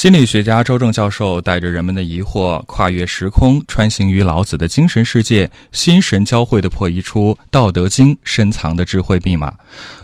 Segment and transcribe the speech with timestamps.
[0.00, 9.52] 心理学家周正教授带着人们的疑惑，跨越时空，穿行于老子的精神世界，心神交汇的破译出《道德经》深藏的智慧密码。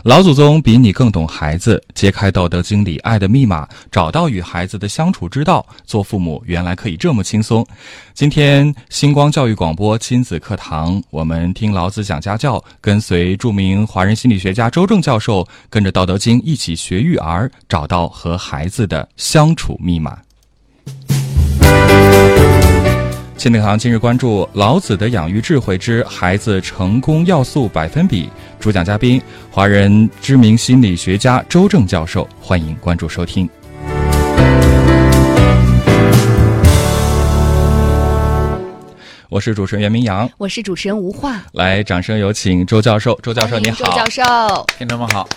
[0.03, 5.65] 老祖宗比你更懂孩子，揭开《道德经》里爱的密码，找到与孩子的相处之道。
[5.83, 7.65] 做父母原来可以这么轻松。
[8.13, 19.75] 今天星光教育广播亲子课堂，我们听老子讲家教，跟随著名华人心理学家周正教授，跟着《道德经》一起学育儿，找到和孩子的相处。
[19.87, 20.17] 密码。
[23.37, 28.29] 亲子堂今日关注老子的养育智慧之孩子成功要素百分比，
[28.59, 33.49] 主讲嘉宾华人知名心理学家周正教授，欢迎关注收听。
[39.29, 43.17] 我是主持人袁明阳，我是主持人吴化，来，掌声有请周教授。
[43.23, 45.29] 周教授你好，周教授，听众们好，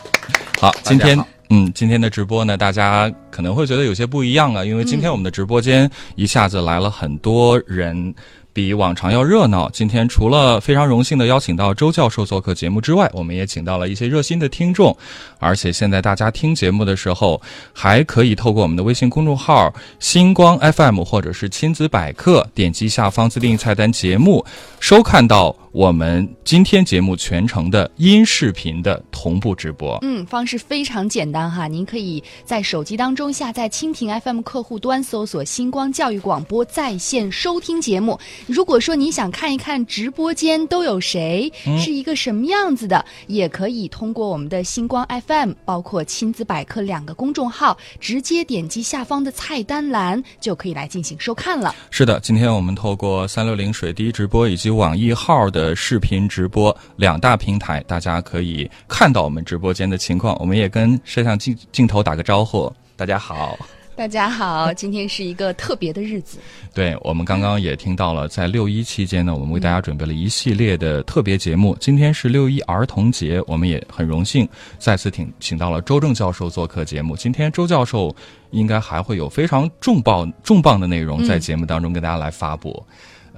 [0.58, 1.16] 好，今天。
[1.50, 8.14] 嗯，今天的直播呢，大家可能会觉得有些不一样啊，因为今天我们的直播间一下子来了很多人。
[8.52, 9.70] 比往常要热闹。
[9.70, 14.94] 今天除了非常荣幸的邀请到周教授做客节目之外，我们也请到了一些热心的听众。
[15.38, 17.40] 而且现在大家听节目的时候，
[17.72, 24.44] 还可以透过我们的微信公众号“星光 FM” 或者是“亲子百科”，点击下方自定义菜单节目，
[24.80, 29.96] 收看到我们今天节目全程的音视频的同步直播。
[30.02, 38.18] 嗯，方式非常简单哈，您可以在手机当中下载蜻蜓 FM 客户端，搜索“星光教育广播”在线收听节目。
[38.48, 41.48] 如果说你想看一看直播间都有谁，
[41.78, 51.72] 是一个什么样子的，也可以通过我们的星光 FM，包括亲子百科两个公众号，直接点击下方的菜单栏就可以来进行收看了。
[51.90, 60.36] 是的，今天我们透过三六零水滴直播以及网易号的视频直播两大平台，大家可以看到我们直播间的情况。
[60.40, 63.58] 我们也跟摄像镜镜头打个招呼，大家好。
[63.96, 66.38] 大家好，今天是一个特别的日子。
[66.72, 71.76] 对我们刚刚也听到了，在六一期间呢，我们为大家准备了一系列的特别节目。
[71.78, 74.48] 今天是六一儿童节，我们也很荣幸
[74.78, 77.14] 再次请请到了周正教授做客节目。
[77.14, 78.14] 今天周教授
[78.52, 82.82] 应该还会有非常重磅重磅的内容在节目当中跟大家来发布。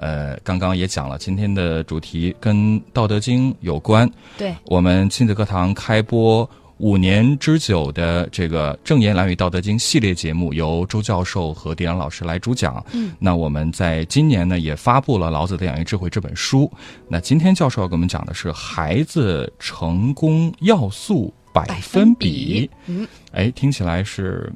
[0.02, 2.56] 呃，刚刚也讲了，今天的主题跟
[2.92, 4.10] 《道德经》有关。
[4.36, 6.48] 对，我们亲子课堂开播。
[6.78, 12.84] 五年之久的这个《正言蓝语道德经》系列节目，由周教授和迪阳老师来主讲。
[12.92, 16.68] 嗯，那我们在今年呢也发布了《老子的养育智慧》这本书。
[17.06, 22.68] 那今天教授要给我们讲的是孩子成功要素百分比。
[22.86, 24.52] 嗯，哎，听起来是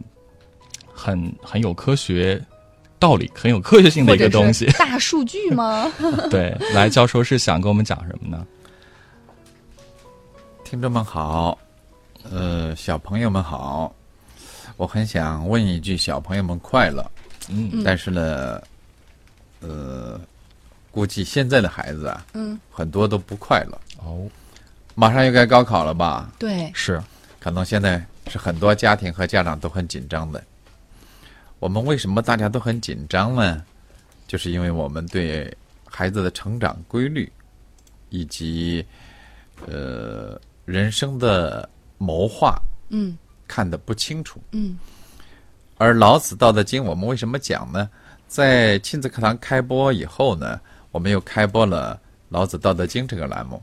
[0.92, 2.42] 很很有科学
[2.98, 4.66] 道理、很有科学性的一个东西。
[4.78, 5.90] 大数据吗？
[6.30, 8.46] 对，来，教授是想跟我们讲什么呢？
[10.64, 11.58] 听众们好。
[12.32, 13.94] 呃，小朋友们好，
[14.76, 17.08] 我很想问一句：小朋友们快乐？
[17.48, 18.60] 嗯，但是呢，
[19.60, 20.20] 呃，
[20.90, 23.80] 估计现在的孩子啊，嗯，很多都不快乐。
[24.04, 24.26] 哦，
[24.96, 26.32] 马上又该高考了吧？
[26.36, 27.00] 对，是，
[27.38, 30.42] 可能现在是很多家庭和家长都很紧张的。
[31.58, 33.64] 我们为什么大家都很紧张呢？
[34.26, 37.30] 就是因为我们对孩子的成长规律
[38.10, 38.84] 以及
[39.66, 41.68] 呃人生的。
[41.98, 43.16] 谋划，嗯，
[43.48, 44.78] 看得不清楚，嗯，
[45.78, 47.88] 而老子《道德经》，我们为什么讲呢？
[48.28, 53.62] 在亲子课堂开播以后呢，我们又开播了《老子道德经》这个栏目。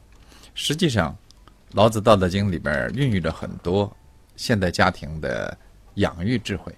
[0.55, 1.15] 实际上，
[1.73, 3.95] 《老子道德经》里边孕育着很多
[4.35, 5.55] 现代家庭的
[5.97, 6.75] 养育智慧。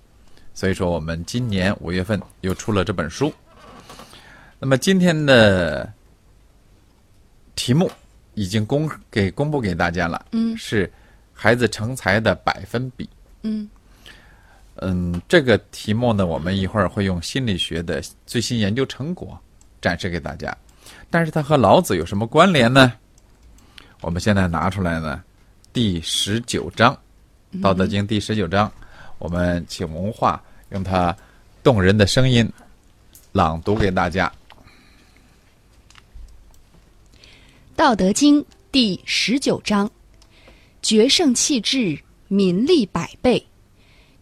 [0.56, 3.32] 所以说，我们今年五月份又出了这本书。
[4.58, 5.94] 那么今天的
[7.54, 7.92] 题目
[8.34, 10.92] 已经公给公布给大家了，嗯，是。
[11.38, 13.10] 孩子成才的百分比，
[13.42, 13.70] 嗯，
[14.76, 19.38] 嗯，这个题目呢，我们一会儿会用心理学的最新研究成果
[19.82, 20.58] 展示给大家。
[21.10, 22.94] 但是它和老子有什么关联呢？
[24.00, 25.22] 我们现在拿出来呢，
[25.74, 26.98] 第十九章
[27.62, 28.72] 《道德经》第十九章，
[29.18, 31.16] 我们请文化用他
[31.64, 32.52] 动人的声音
[33.32, 34.32] 朗读给大家，
[37.76, 38.42] 《道德经》
[38.72, 39.90] 第十九章。
[40.82, 43.44] 决胜气质，民利百倍；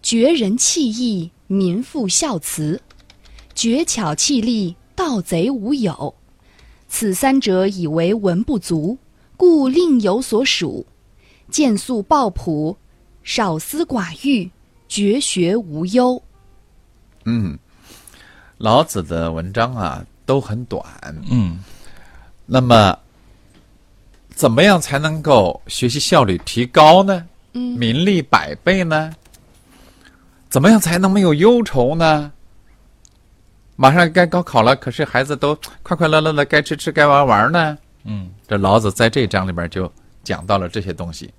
[0.02, 2.80] 绝人弃义，民复孝慈；
[3.54, 6.16] 绝巧气力，盗贼无有。
[6.88, 8.98] 此三者，以为文不足，
[9.36, 10.86] 故另有所属。
[11.52, 12.78] 见素抱朴，
[13.24, 14.50] 少思寡欲，
[14.94, 16.22] 绝学无忧。
[17.26, 17.58] 嗯，
[18.60, 20.86] 老子的文章啊，都很短。
[21.32, 21.58] 嗯
[22.46, 22.96] 那么，
[24.36, 27.26] 怎么样才能够学习效率提高呢？
[27.54, 29.12] 嗯名利百倍呢？
[30.48, 32.32] 怎么样才能没有忧愁呢？
[33.76, 37.76] 马上该高考了，可是孩子都快快乐乐的，该吃吃，该玩玩呢。
[38.04, 39.92] 嗯这老子在这章里边就
[40.24, 41.34] 讲到了这些东西，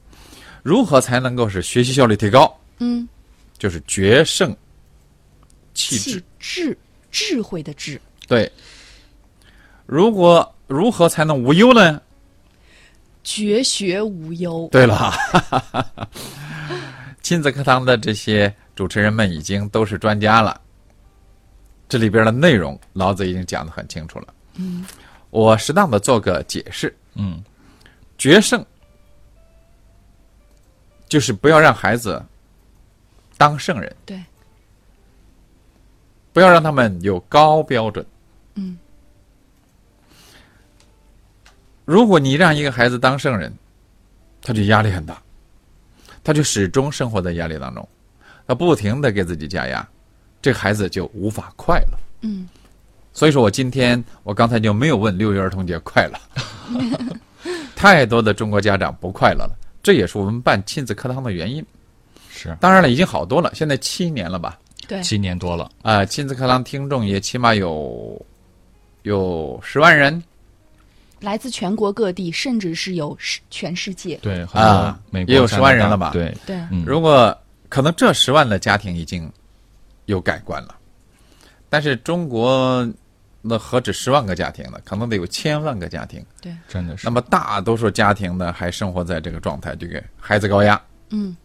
[0.65, 2.53] 如何才能够使学习效率提高？
[2.81, 3.09] 嗯，
[3.65, 4.55] 就是决胜
[5.73, 6.25] 气质气。
[6.39, 6.79] 智
[7.11, 8.53] 智慧的智，对，
[9.87, 11.99] 如果如何才能无忧呢？
[13.23, 14.69] 绝学无忧。
[14.71, 15.15] 对了，
[17.23, 20.61] 亲子课堂的这些主持人们已经都是专家了，
[21.89, 24.35] 这里边的内容老子已经讲得很清楚了。
[24.57, 24.85] 嗯，
[25.31, 26.95] 我适当的做个解释。
[27.15, 27.43] 嗯
[28.19, 28.63] 决胜
[31.09, 32.23] 就是不要让孩子
[33.45, 34.19] 当圣人，对，
[36.33, 38.03] 不要让他们有高标准。
[38.55, 38.79] 嗯，
[41.85, 43.55] 如果你让一个孩子当圣人，
[44.41, 45.21] 他就压力很大，
[46.23, 47.87] 他就始终生活在压力当中，
[48.47, 49.87] 他不停的给自己加压，
[50.41, 51.99] 这个孩子就无法快乐。
[52.23, 52.49] 嗯，
[53.13, 56.19] 所以说我今天我刚才就没有问六一儿童节快乐，
[57.77, 61.63] 太多的中国家长不快乐了，这也是我们办亲子课堂的原因。
[62.37, 64.59] 是当然了，已经好多了，现在七年了吧？
[64.89, 65.71] 对，七年多了。
[65.83, 68.21] 啊、亲子课堂听众也起码有
[69.03, 70.23] 有十万人
[71.21, 74.17] 来自全国各地，甚至是有世全世界。
[74.17, 77.37] 对，很啊美国也有10加拿大万人了吧对，对，嗯如果
[77.69, 79.31] 可能这十万的家庭已经
[80.07, 80.75] 有改观了，
[81.69, 82.87] 但是中国
[83.47, 84.79] 那何止十万个家庭呢？
[84.85, 86.25] 可能得有千万个家庭。
[86.41, 87.11] 对，真的是那。
[87.11, 90.81] 么大多数家庭呢，还生活在这个状态，这个孩子高压。
[91.11, 91.37] 嗯，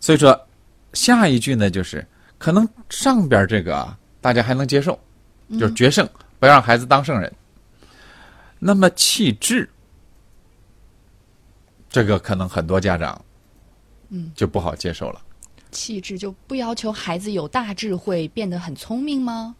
[0.00, 0.48] 所以说，
[0.92, 2.06] 下一句呢，就是
[2.38, 4.98] 可能上边这个啊，大家还能接受，
[5.52, 6.08] 就是决胜，
[6.38, 7.32] 不要让孩子当圣人。
[8.58, 9.68] 那么气质，
[11.88, 13.24] 这个可能很多家长，
[14.08, 15.20] 嗯，就不好接受了。
[15.70, 19.54] 气质就不要求孩子有大智慧，变得很聪明吗？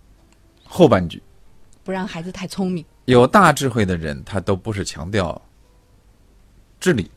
[0.65, 1.23] 后半句，
[1.85, 2.85] 不让孩子太聪明。
[3.05, 5.41] 有大智慧的人，他都不是强调
[6.81, 7.11] 智力。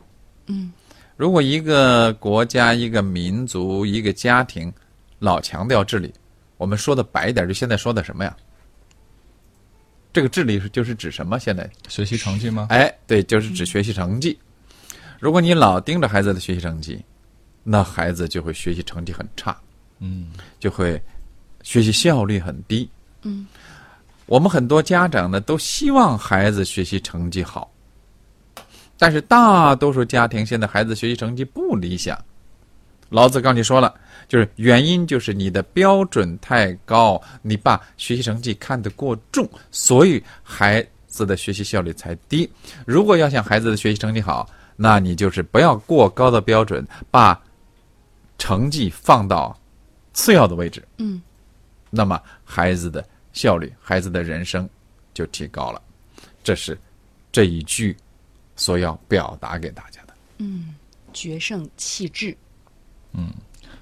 [0.48, 0.72] 嗯，
[1.18, 4.72] 如果一个国家、一个民族、一个家庭
[5.20, 6.14] 老强调智力，
[6.58, 8.36] 我们说的白一点，就现在说的什么呀？
[10.14, 11.40] 这个智力是就是指什么？
[11.40, 12.68] 现在，学习成绩吗？
[12.70, 14.38] 哎，对，就是指学习成绩。
[15.20, 17.02] 如果你老盯着孩子的学习成绩，
[17.64, 19.56] 那孩子就会学习成绩很差，
[20.00, 21.02] 嗯就会
[21.62, 22.90] 学习效率很低。
[23.22, 23.48] 嗯，
[24.26, 27.71] 我们很多家长呢都希望孩子学习成绩好，
[29.02, 32.16] 但是大多数家庭现在孩子学习成绩不理想。
[33.10, 33.92] 老子刚才说了，
[34.28, 42.48] 就是原因就是你的标准太高，你把学习成绩看得过重，所以孩子的学习效率才低。
[42.86, 47.42] 如果要想孩子的学习成绩好，那你就是不要过高的标准，把
[48.38, 49.60] 成绩放到
[50.14, 50.88] 次要的位置。
[51.00, 51.20] 嗯，
[51.90, 53.04] 那么孩子的
[53.34, 54.70] 效率、孩子的人生
[55.12, 55.82] 就提高了。
[56.44, 56.78] 这是
[57.32, 57.98] 这一句
[58.62, 60.14] 所要表达给大家的。
[60.38, 60.76] 嗯
[61.12, 62.38] 决胜气质。
[63.14, 63.34] 嗯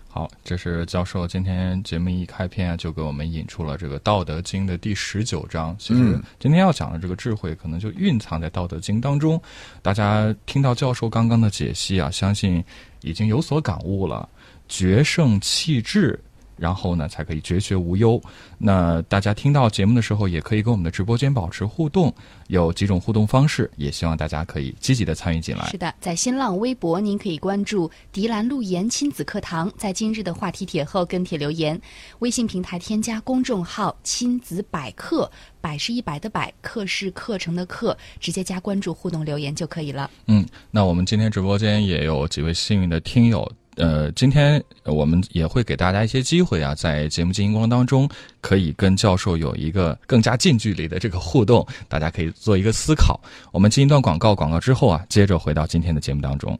[0.07, 5.75] 好，这是教授今天节目一开篇啊，就给我们引出了这个《道德经》的第十九章。
[5.77, 9.39] 其实嗯今天要讲的这个智慧，可能就蕴藏在《道德经》当中。
[9.81, 12.63] 大家听到教授刚刚的解析啊，相信
[13.01, 14.27] 已经有所感悟了。
[14.69, 16.19] 决胜气质，
[16.59, 18.21] 然后呢，才可以绝学无忧。
[18.57, 22.13] 那大家听到节目的时候，也可以跟我们的直播间保持互动，
[22.47, 25.77] 有几种互动方式，也希望大家可以积极的参与进来是。
[25.77, 31.79] 的，在新浪微博，您可以关注“迪兰路言亲子课堂”，在今日的话题帖后跟帖留言。
[32.19, 40.09] 微信平台添加公众号“亲子百科”，百是一百的百，课是课程的课，直接加关注互动留言就可以了。
[40.27, 43.49] 嗯，那我们今天直播间也有几位幸运的听友。
[43.75, 48.09] 呃，今天呃我们也会给大家一些机会啊，在节目进行过程当中，
[48.41, 53.19] 可以跟教授有一个更加近距离的这个互动，大家可以做一个思考。
[53.51, 56.57] 我们进一段广告，广告之后啊，接着回到今天的节目当中。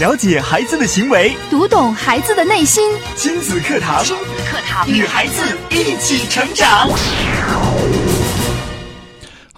[0.00, 2.82] 了解孩子的行为，读懂孩子的内心，
[3.14, 6.90] 亲子课堂，亲子课堂与孩子一起成长。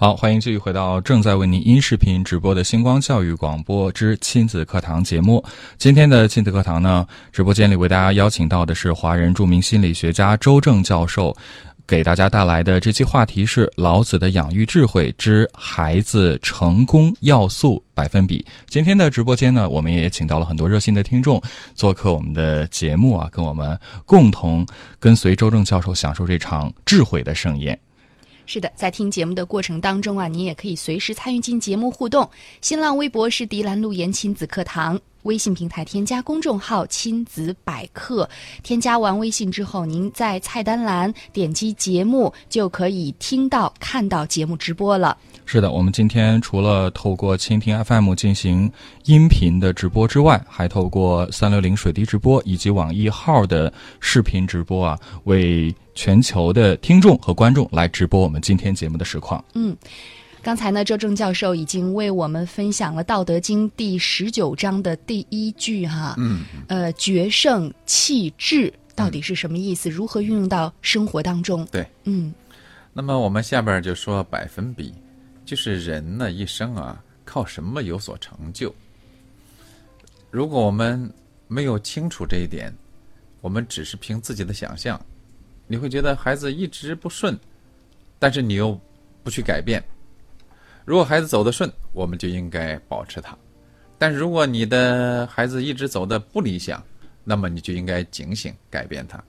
[0.01, 5.43] 好，欢迎继续回到正在为您音视频直播的星光教育广播之亲子课堂节目。
[5.77, 11.35] 今天的亲子课堂呢，直播间里为大家邀请到的是华人著名心理学家周正教授，
[11.85, 18.45] 给大家带来的这期话题是老子的养育智慧之孩子成功要素百分比。
[18.69, 21.41] 今天的直播间呢，我们也请到了很多热心的听众
[21.75, 24.65] 做客我们的节目啊，跟我们共同
[24.97, 27.77] 跟随周正教授享受这场智慧的盛宴。
[28.51, 32.27] 是的，在听节目的过程当中啊，您也可以随时参与进节目互动。
[32.61, 38.27] 新浪微博是迪兰路言亲子课堂，微信平台添加公众号“亲子百科”。
[38.63, 45.15] 添加完微信之后，您在菜单栏点击节目，就可以听到、看到节目直播了。
[45.51, 48.71] 是的，我们今天除了透过蜻蜓 FM 进行
[49.05, 59.43] 音频的直播之外，还透过三六零水滴直播以及网易号的视频直播啊，为全球的听众和观众来直播我们今天节目的实况。
[59.55, 59.75] 嗯，
[60.43, 69.89] 刚才呢，周正教授已经为我们分享了《道德经》第十九章的第一句哈，嗯，呃，决胜气质到底是什么意思？
[69.89, 71.67] 如何运用到生活当中？
[71.71, 71.83] 对。
[72.03, 72.31] 嗯
[72.93, 74.93] 那么我们下边就说百分比，
[75.49, 78.71] 就是人呢一生啊靠什么有所成就？
[80.29, 81.11] 如果我们
[81.47, 82.71] 没有清楚这一点，
[83.41, 85.03] 我们只是凭自己的想象，
[85.65, 87.35] 你会觉得孩子一直不顺，
[88.19, 88.79] 但是你又
[89.23, 89.83] 不去改变。
[90.85, 93.35] 如果孩子走得顺，我们就应该保持他；
[93.97, 96.83] 但如果你的孩子一直走的不理想，
[97.23, 99.19] 那么你就应该警醒改变他。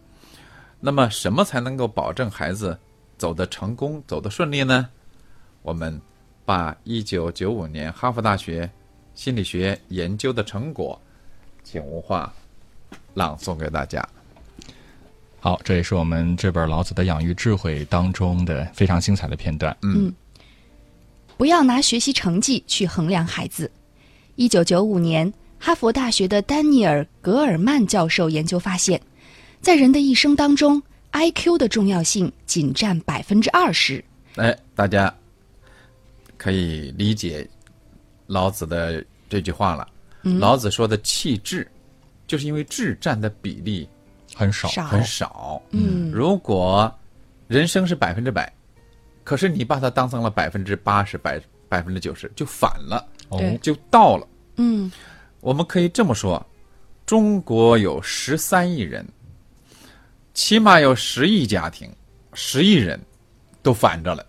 [0.80, 2.78] 那么什么才能够保证孩子
[3.16, 4.86] 走得成功、走得顺利呢？
[5.62, 5.98] 我们
[6.50, 8.68] 把一九九五年哈佛大学
[9.14, 11.00] 心理学研究的成果，
[11.62, 12.34] 请无话
[13.14, 14.04] 朗诵给大家。
[15.38, 19.76] 好，这也是我们这本《老子的养育智慧》当中的非常精彩的片段。
[19.82, 20.12] 嗯，
[21.36, 23.70] 不要拿学习成绩去衡量孩子。
[24.34, 29.00] 一九九五年，哈佛大学的丹尼尔·格尔曼教授研究发现，
[29.60, 34.04] 在人的一生当中，IQ 的重要性仅占百分之二十。
[34.34, 35.14] 哎，大家
[36.40, 37.46] 可以理解
[38.26, 39.86] 老子的这句话了。
[40.38, 41.70] 老子说的气质，
[42.26, 43.86] 就是因为智占的比例
[44.34, 45.60] 很少，少很少。
[45.70, 46.90] 嗯如果
[47.46, 48.50] 人生是百分之百，
[49.22, 54.26] 可是你把它当成了百分之八十、百百分之九十，就反了，哦，就倒了。
[54.56, 54.90] 嗯
[55.40, 56.42] 我们可以这么说：
[57.04, 59.06] 中国有十三亿人，
[60.32, 61.90] 起码有十亿家庭，
[62.32, 62.98] 十亿人
[63.62, 64.26] 都反着了。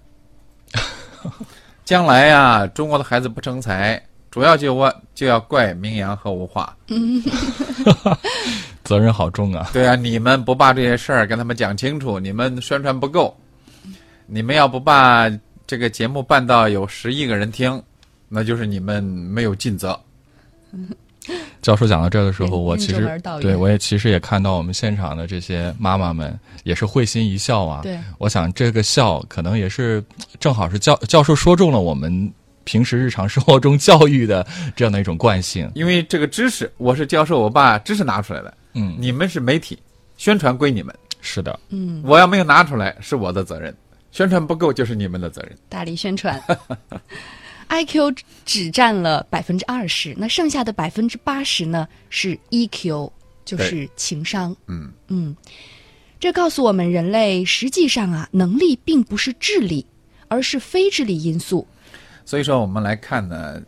[1.91, 6.73] 将来呀、中国的孩子不成才，主要就我就要怪明阳和吴化。
[8.81, 9.69] 责任好重啊！
[9.73, 13.37] 对啊，你们不把这些事儿跟他们讲清楚，你们宣传不够，
[14.25, 15.29] 你们要不把
[15.67, 17.83] 这个节目办到有十亿个人听，
[18.29, 19.99] 那就是你们没有尽责。
[21.61, 27.81] 教授讲到这儿的时候，我其实对我也其实也看到我们现场的这些妈妈们也是会心一笑啊。
[27.83, 30.03] 对，我想这个笑可能也是
[30.39, 32.31] 正好是教教授说中了我们
[32.63, 35.69] 平时日常生活中教育的这样的一种惯性。
[35.75, 39.77] 因为这个知识，我是教授，我把知识拿出来了，嗯，你们是媒体，
[40.17, 43.75] 宣传归你们，是的，嗯，我要没有拿出来是我的责任，
[44.11, 45.55] 宣传不够就是你们的责任。
[45.69, 46.41] 大力宣传。
[47.71, 48.13] IQ
[48.45, 53.09] 只占了百分之二十，那剩下的百分之八十呢是 EQ，
[53.45, 54.53] 就是情商。
[54.67, 55.33] 嗯嗯，
[56.19, 59.85] 这告诉我们，人类实际上啊，能力并不是智力，
[60.27, 61.65] 而是非智力因素。
[62.25, 63.61] 所以说，我们来看呢，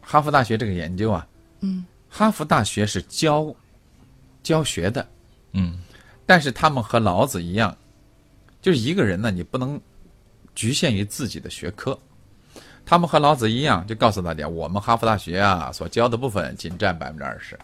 [0.00, 1.26] 哈佛大学这个研究啊，
[1.62, 3.52] 嗯，哈佛大学是教
[4.44, 5.08] 教学的，
[5.54, 5.80] 嗯，
[6.24, 7.76] 但是他们和老子一样，
[8.60, 9.80] 就是一个人呢，你不能
[10.54, 11.98] 局限于自己的学科。
[12.84, 17.58] 他们和老子一样，就告诉大家，我们哈佛大学啊所教的部分仅占百分之二十。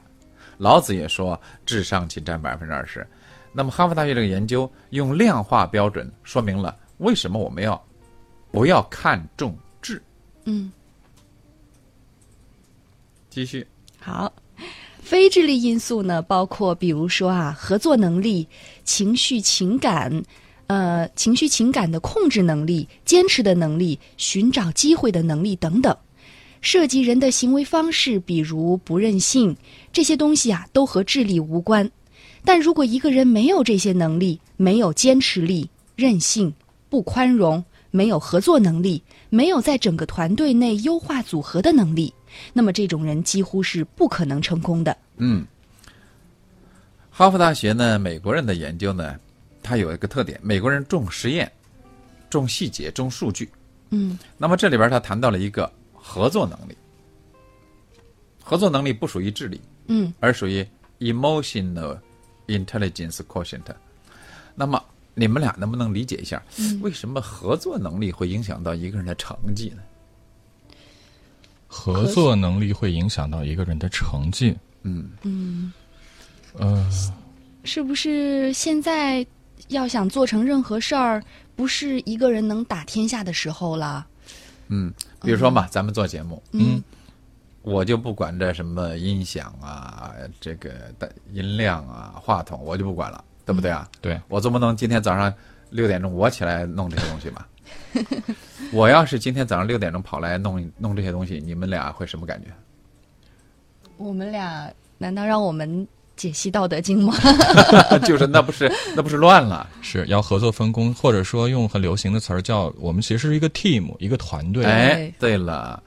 [0.56, 3.06] 老子也说，智商仅占百分之二十。
[3.52, 7.82] 那么哈佛大学这个研究用量化标准说明了为什么我们要
[8.50, 10.02] 不要看重智。
[10.44, 10.72] 嗯，
[13.30, 13.66] 继续，
[14.00, 14.32] 好。
[15.00, 18.46] 非智力因素呢，包括比如说啊，合作能力、
[18.84, 20.12] 情绪情感，
[20.68, 25.96] 呃，情绪情感的控制能力、坚持的能力、寻找机会的能力等等。
[26.60, 29.56] 涉及人的行为方式，比如不任性，
[29.92, 31.90] 这些东西啊，都和智力无关。
[32.44, 36.52] 但如果一个人没有这些能力，没有坚持力、任性、
[36.90, 42.12] 不宽容，没有合作能力，没有在整个团队内优化组合的能力，
[42.52, 44.96] 那么这种人几乎是不可能成功的。
[45.16, 45.46] 嗯，
[47.08, 49.16] 哈佛大学呢，美国人的研究呢，
[49.68, 51.52] 它有一个特点，美国人重实验、
[52.30, 53.50] 重细节、重数据。
[53.90, 56.74] 嗯那么这里边他谈到了一个合作能力，
[58.42, 60.66] 合作能力不属于智力，嗯而属于
[61.00, 61.98] emotional
[62.46, 63.64] intelligence quotient。
[64.54, 64.82] 那么
[65.14, 66.42] 你们俩能不能理解一下，
[66.80, 69.82] 为什么合作能力会影响到一个人的成绩呢？
[71.66, 74.56] 合作能力会影响到一个人的成绩。
[74.82, 75.70] 嗯，嗯，
[76.54, 76.90] 呃，
[77.64, 79.26] 是不是现在
[79.68, 81.22] 要想做成任何事儿，
[81.56, 84.06] 不是一个人能打天下的时候了。
[84.68, 86.82] 嗯，比如说嘛，咱们做节目，嗯
[87.62, 93.86] 我就不管这什么音响啊，这个的音量啊，话筒，我就不管了，对不对啊？
[94.00, 95.32] 对，我总不能今天早上
[95.70, 97.48] 六点钟我起来弄这些东西吧？
[98.72, 102.48] 我要是今天早上六点钟跑来弄弄这些东西，你们俩会什么感觉？
[103.98, 105.86] 我们俩难道让我们
[106.18, 107.14] 解析《道德经》吗？
[108.04, 109.66] 就是那不是那不是乱了？
[109.80, 114.64] 是要合作分工，或者说用很流行的词儿叫我们其实是一个 team，一个团队。
[114.64, 115.82] 哎，对了，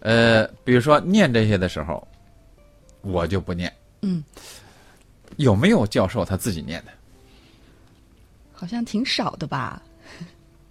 [0.00, 2.06] 呃，比如说念这些的时候，
[3.00, 3.72] 我就不念。
[4.02, 4.22] 嗯，
[5.36, 6.90] 有没有教授他自己念的？
[8.52, 9.80] 好像挺少的吧。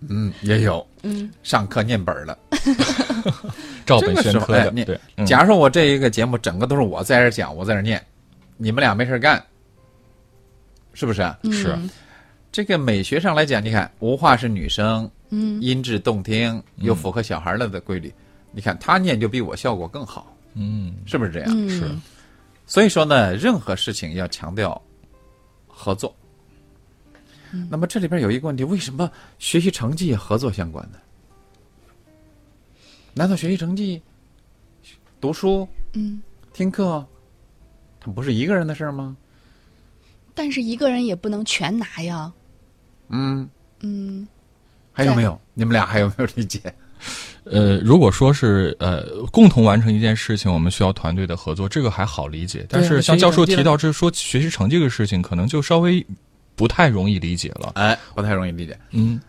[0.07, 0.85] 嗯，也有。
[1.03, 2.37] 嗯，上课念本儿了。
[3.85, 8.01] 照本宣科的，哎念对，嗯假如说我这一个节目整个都是我在这讲，我在这念，
[8.61, 9.41] 你们俩没事儿干，
[10.93, 11.39] 是不是啊？
[11.43, 11.89] 是嗯
[12.51, 18.13] 这个美学上来讲，你看无话是女生，嗯音质动听，又符合小孩儿了的规律。
[18.51, 21.47] 你看他念就比我效果更好，嗯，是不是这样？
[21.49, 21.89] 嗯，是
[22.65, 24.79] 所以说呢，任何事情要强调
[25.67, 26.13] 合作。
[27.69, 30.99] 那么这里边有一个问题，为什么学习成绩也合作相关呢？
[33.13, 34.01] 难道学习成绩、
[35.21, 37.05] 读书、嗯，听课，
[37.99, 39.15] 它不是一个人的事儿吗？
[40.33, 42.31] 但是一个人也不能全拿呀。
[43.09, 43.49] 嗯，
[43.81, 44.27] 嗯，
[44.93, 45.39] 还有没有？
[45.53, 46.61] 你们俩还有没有理解？
[47.45, 52.65] 呃，如果说是呃共同完成一件事情，我们需要团队的合作，这个还好理解。
[52.69, 56.05] 但是像教授提到这说学习成绩这个事情，可能就稍微
[56.55, 57.71] 不太容易理解了。
[57.75, 58.77] 哎，不太容易理解。
[58.91, 59.19] 嗯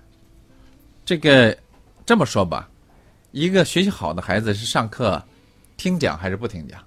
[1.04, 1.56] 这个
[2.04, 2.68] 这么说吧，
[3.32, 5.20] 一个学习好的孩子是上课
[5.76, 6.80] 听讲还是不听讲？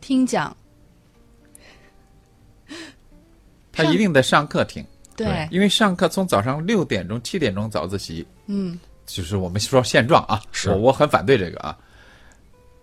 [0.00, 0.54] 听讲，
[3.76, 4.84] 他一定得上课听。
[5.14, 5.26] 对。
[5.26, 8.78] 对，因为上课从早上六点钟、七点钟早自习，嗯。
[9.06, 10.70] 就是我们说现状啊，是。
[10.70, 11.78] 我我很反对这个啊，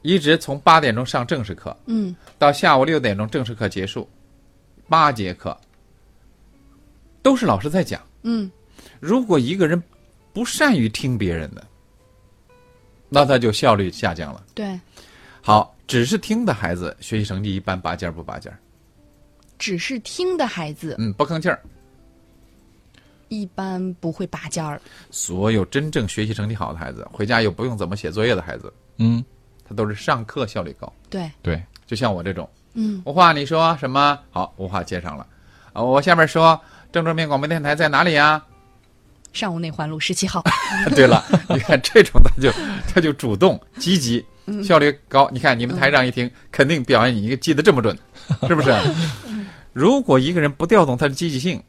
[0.04, 2.16] 一直从八点钟上正式课，嗯。
[2.38, 4.10] 到下午六点钟正式课结束，
[4.88, 5.58] 八节课
[7.22, 8.02] 都是老师在讲。
[8.22, 8.50] 嗯。
[9.00, 9.82] 如果一个人
[10.32, 11.66] 不善于听别人的，
[13.10, 14.44] 那他就效率下降了。
[14.56, 14.80] 对，
[15.42, 18.58] 好，只是听的孩子学习成绩一般，拔尖儿不拔尖儿，
[19.58, 21.62] 只是听的孩子嗯，不吭气儿。
[23.30, 24.80] 一般不会拔尖儿。
[25.10, 29.24] 所有真正学习成绩好的孩子，回家又不用怎么写作业的孩子，嗯，
[29.68, 30.92] 他都是上课效率高。
[31.10, 34.20] 对，对，就像我这种，嗯无话你说什么？
[34.30, 35.26] 好，无话接上了。
[35.74, 36.60] 啊，我下面说
[36.92, 38.44] 郑州人民广播电台在哪里呀？
[39.32, 40.44] 上午内环路十七号。
[40.94, 42.52] 对了，你看这种他就
[42.94, 44.24] 他就主动积极，
[44.64, 45.28] 效率高。
[45.34, 47.98] 你看你们台长一听，肯定表扬你，你记得这么准，
[48.48, 48.72] 是不是？
[49.74, 51.62] 如果一个人不调动他的积极性，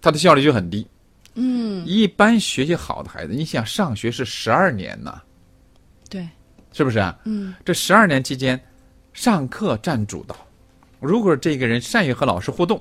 [0.00, 0.86] 他的效率就很低。
[1.34, 5.20] 嗯，一般学习好的孩子，你想上学是十二年呢，
[6.08, 6.28] 对，
[6.72, 7.18] 是不是啊？
[7.24, 8.58] 嗯这十二年期间，
[9.12, 10.36] 上课占主导。
[11.00, 12.80] 如果这个人善于和老师互动，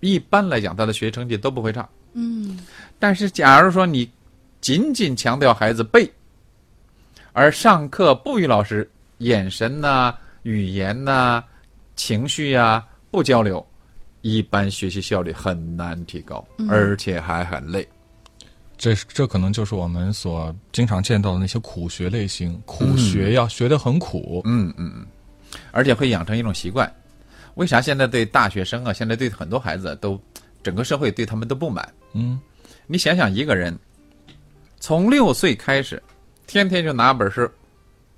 [0.00, 1.88] 一般来讲他的学习成绩都不会差。
[2.14, 2.58] 嗯
[2.98, 4.10] 但是，假如说你
[4.60, 6.10] 仅仅强调孩子背，
[7.32, 11.44] 而上课不与老师眼神呐、语言呐、
[11.94, 13.64] 情绪呀、不交流，
[14.22, 17.86] 一般学习效率很难提高，而且还很累。
[18.76, 24.40] 这这可能就是我们所经常见到的那些苦学类型，苦学要学得很苦。
[24.46, 25.06] 嗯嗯嗯，
[25.70, 26.90] 而且会养成一种习惯。
[27.56, 30.18] 为啥现在对大学生啊，现在对很多孩子都，
[30.62, 31.86] 整个社会对他们都不满？
[32.14, 32.40] 嗯，
[32.86, 33.76] 你想想，一个人
[34.78, 36.02] 从六岁开始，
[36.46, 37.46] 天天就拿本书，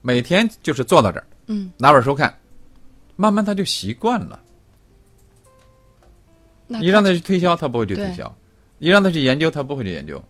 [0.00, 2.33] 每天就是坐到这儿嗯，拿本书看，
[3.16, 4.38] 慢慢他就习惯了。
[6.72, 8.24] 那你让他去推销，他不会去推销；
[8.78, 10.22] 你让他去研究，他不会去研究。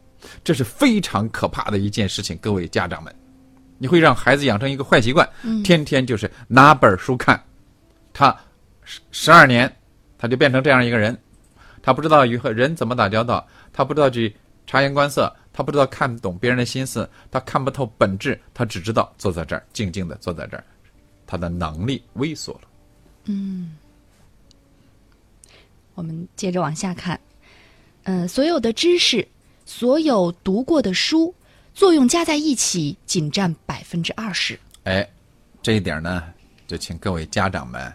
[0.44, 3.14] 这是非常可怕的一件事情，各位家长们，
[3.78, 5.62] 你会让孩子养成一个坏习惯，嗯。
[5.62, 7.42] 天天就是拿本书看，
[8.12, 8.36] 他
[8.82, 9.74] 十十二年，
[10.18, 11.16] 他就变成这样一个人，
[11.82, 14.34] 他不知道与和人怎么打交道，他不知道去
[14.66, 20.64] 察言观色，他不知道看懂别人的心思，他看不透本质，他只知道坐在这儿静静的坐在这儿，
[21.26, 22.60] 他的能力萎缩了。
[25.94, 27.18] 我们接着往下看，
[28.04, 29.26] 嗯、所有的知识，
[29.64, 31.34] 所有读过的书，
[31.74, 34.58] 作用加在一起，仅占百分之二十。
[34.84, 35.08] 哎，
[35.62, 36.24] 这一点呢，
[36.66, 37.92] 就请各位家长们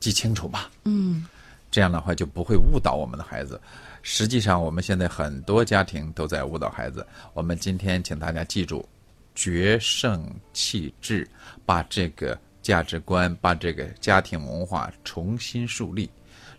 [0.00, 0.70] 记清楚吧。
[0.84, 1.26] 嗯
[1.70, 3.60] 这样的话就不会误导我们的孩子。
[4.02, 7.04] 实际上，我们现在很多家庭都在误导孩子。
[7.32, 8.86] 我们今天请大家记住，
[9.34, 11.28] 决胜气质，
[11.66, 16.08] 把这个价值观、把这个家庭文化重新树立。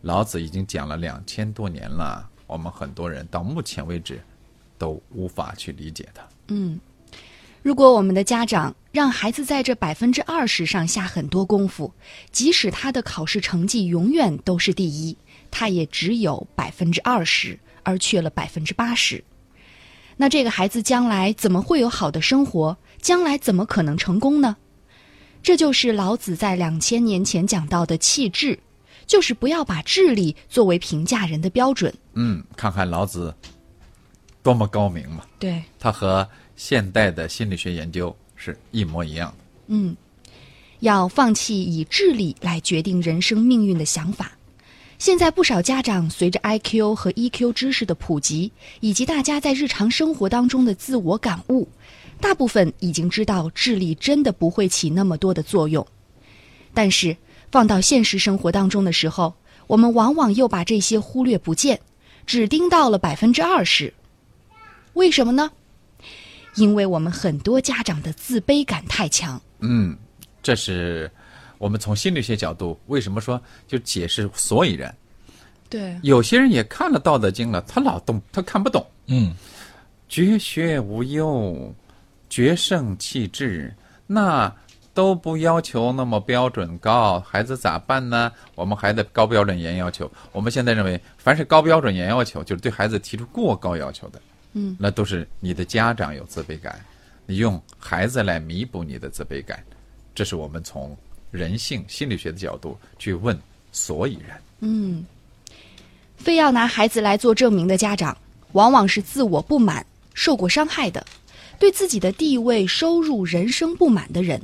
[0.05, 4.21] 老子已经讲了两千多年了，我们很多人到目前为止
[4.77, 6.21] 都无法去理解他。
[6.49, 6.79] 嗯，
[7.63, 11.91] 如果我们的家长让孩子在这百分之二十上下很多功夫，
[12.31, 15.17] 即使他的考试成绩永远都是第一，
[15.49, 19.23] 他也只有百分之二十，而缺了百分之八十。
[20.17, 22.77] 那这个孩子将来怎么会有好的生活？
[23.01, 24.55] 将来怎么可能成功呢？
[25.41, 28.59] 这就是老子在两千年前讲到的气质，
[29.07, 31.93] 就是不要把智力作为评价人的标准。
[32.13, 33.33] 嗯，看看老子
[34.41, 35.25] 多么高明嘛！
[35.39, 39.37] 对，他和现代的心理学研究是一模一样的。
[39.67, 39.95] 嗯，
[40.79, 44.31] 要放弃以智力来决定人生命运的想法。
[44.97, 51.67] 现在不少家长随着 IQ 和 EQ 知识的普及，以及大家在日常生活当中的自我感悟，
[52.21, 55.85] 大部分已经知道智力真的不会起那么多的作用。
[56.73, 57.15] 但是
[57.55, 59.33] 放到现实生活当中的时候，
[59.65, 61.79] 我们往往又把这些忽略不见，
[62.25, 63.93] 只盯到了百分之二十。
[64.91, 65.49] 为什么呢？
[66.55, 69.41] 因为我们很多家长的自卑感太强。
[69.59, 69.95] 嗯，
[70.43, 71.09] 这是
[71.57, 74.93] 我们从心理学角度为什么说就解释所以然。
[75.69, 78.85] 对，有些人也看了《道德经》了，他老懂，他看不懂。
[79.07, 79.33] 嗯，
[80.09, 81.73] 绝学无忧，
[82.29, 83.73] 决胜气质，
[84.05, 84.53] 那
[84.95, 88.31] 都不要求那么标准高，孩子咋办呢？
[88.55, 90.09] 我们还得高标准严要求。
[90.31, 94.21] 我们现在认为，凡是高标准严要求，就是对孩子提出过高要求的，
[94.53, 96.79] 嗯，那都是你的家长有自卑感，
[97.25, 99.61] 你用孩子来弥补你的自卑感，
[100.15, 100.95] 这是我们从
[101.29, 103.37] 人性心理学的角度去问
[103.73, 104.41] 所以然。
[104.61, 105.05] 嗯，
[106.15, 108.17] 非要拿孩子来做证明的家长，
[108.53, 111.05] 往往是自我不满、受过伤害的，
[111.59, 114.41] 对自己的地位、收入、人生不满的人。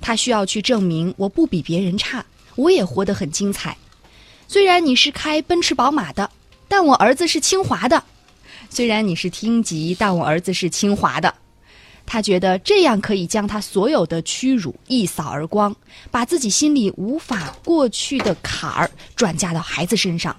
[0.00, 2.24] 他需要去证明我不比别人差，
[2.56, 3.76] 我也活得很精彩。
[4.46, 6.30] 虽然你是开奔驰宝马的，
[6.66, 7.98] 但我儿子是清华的；
[8.70, 11.34] 虽然你是厅级，但我儿子是清华的。
[12.06, 15.76] 他觉得这样可以将他所有的屈辱一扫而光，
[16.10, 20.34] 把自己心里无法过去的坎儿转嫁到孩子身上。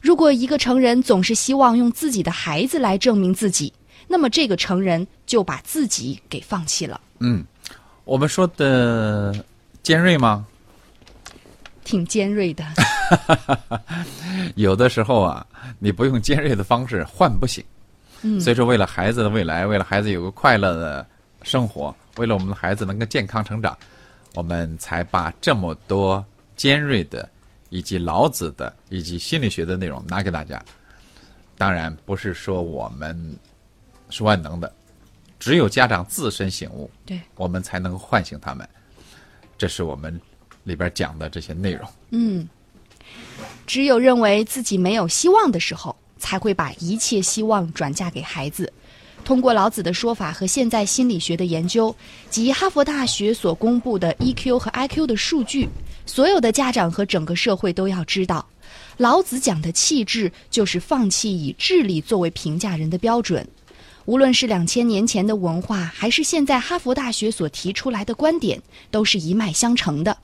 [0.00, 3.70] 如果一个成人总是希望用自己的孩子来证明自己，
[4.08, 6.98] 那么这个成人就把自己给放弃了。
[7.18, 7.44] 嗯，
[8.06, 9.34] 我们说的
[9.82, 10.46] 尖锐吗？
[11.82, 12.64] 挺尖锐的，
[14.54, 15.44] 有的时候啊，
[15.80, 17.64] 你不用尖锐的方式换不醒。
[18.22, 21.04] 嗯所以说，为了孩子的未来，为了孩子有个快乐的
[21.42, 23.76] 生活，为了我们的孩子能够健康成长，
[24.34, 27.28] 我们才把这么多尖锐的，
[27.70, 30.64] 以及老子的，以及心理学的内容拿给大家。
[31.58, 33.36] 当然，不是说我们
[34.10, 34.72] 是万能的，
[35.38, 38.68] 只有家长自身醒悟，对，我们才能唤醒他们。
[39.58, 40.20] 这是我们
[40.64, 41.88] 里边讲的这些内容。
[42.10, 42.48] 嗯，
[43.66, 48.72] 只有认为自己没有希望的时候，才会把一切希望转嫁给孩子。
[49.24, 51.94] 通过老子的说法和现在心理学的研究，
[52.30, 55.68] 及哈佛大学所公布的 EQ 和 IQ 的数据，
[56.06, 58.46] 所有的家长和整个社会都要知道，
[58.98, 63.44] 老子讲的气质就是放弃以智力作为评价人的标准。
[64.06, 70.16] 无论是两千年前的文化，还是现在哈佛大学所提出来的观点，都是一脉相承的。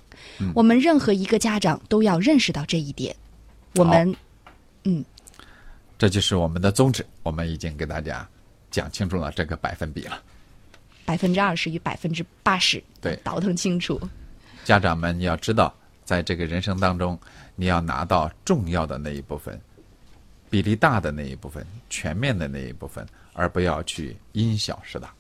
[0.55, 3.15] 我们任何一个家长都要认识到这一点。
[3.75, 4.15] 我们
[4.85, 5.05] 嗯
[5.99, 8.27] 这就是我们的宗旨，我们已经给大家
[8.71, 10.21] 讲清楚了这个百分比了。
[11.05, 14.01] 百分之二十与百分之八十，对倒腾清楚。
[14.65, 17.19] 家长们要知道，在这个人生当中，
[17.57, 19.61] 你要拿到重要的那一部分，
[20.53, 25.11] 比例大的那一部分，全面的那一部分，而不要去因小失大。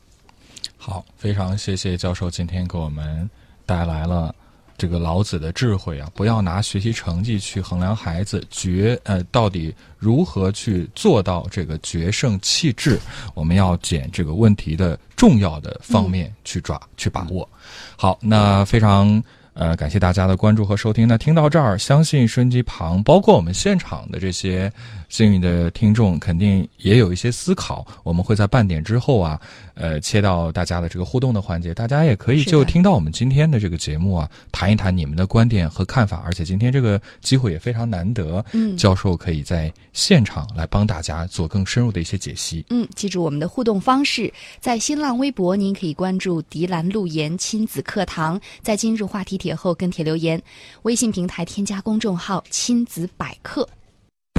[0.77, 3.29] 好，非常谢谢教授今天给我们
[3.64, 4.35] 带来了
[4.77, 6.07] 这个老子的智慧啊！
[6.14, 13.01] 不要拿学习成绩去衡量孩子决呃到底如何去做到这个决胜气质，
[13.33, 17.49] 我们要捡这个问题的重要的方面去抓、去把握。
[17.97, 19.25] 好，那非常。
[19.55, 21.07] 呃，感谢大家的关注和收听。
[21.07, 24.73] 那听到这儿，相信收音机旁，包括我们现场的这些
[25.12, 27.87] 幸运的听众，肯定也有一些思考。
[28.03, 29.38] 我们会在半点之后啊，
[29.75, 36.22] 呃，切到大家的这个互动的环节，大家也可以就听到我们今天的这个节目啊，谈一谈你们的观点和看法。
[36.25, 42.64] 而且今天这个机会也非常难得，嗯教授可以在现场来帮大家做更深入的一些解析。
[42.70, 50.40] 嗯，记住我们的互动方式，在新浪微博您可以关注“迪兰路言亲子课堂”，在今日话题帖后跟帖留言；
[50.85, 53.68] 微信平台添加公众号“亲子百科”。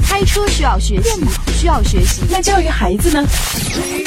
[0.03, 1.21] 开车需要学习，
[1.59, 2.21] 需要学习。
[2.29, 3.25] 那教育孩子呢？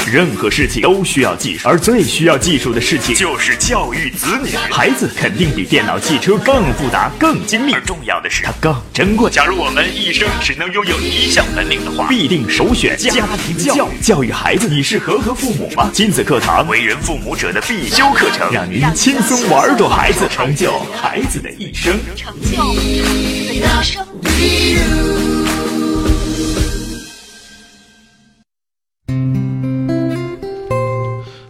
[0.05, 4.55] 任何事情都需要技术，而最需要技术的事情就是教育子女。
[4.71, 9.29] 孩子肯定比电脑、汽车更复杂、更精密，而重要的是它更珍贵。
[9.29, 13.11] 假如我们一生只能拥有一项本领的话，必定首选家
[13.45, 13.97] 庭教育。
[14.01, 15.89] 教育孩子，你是合格父母吗？
[15.93, 21.99] 亲子课堂，为人父母者的必修课程，让您轻松玩转孩子，成就孩子的一生。
[22.15, 25.36] 成就孩子的一生。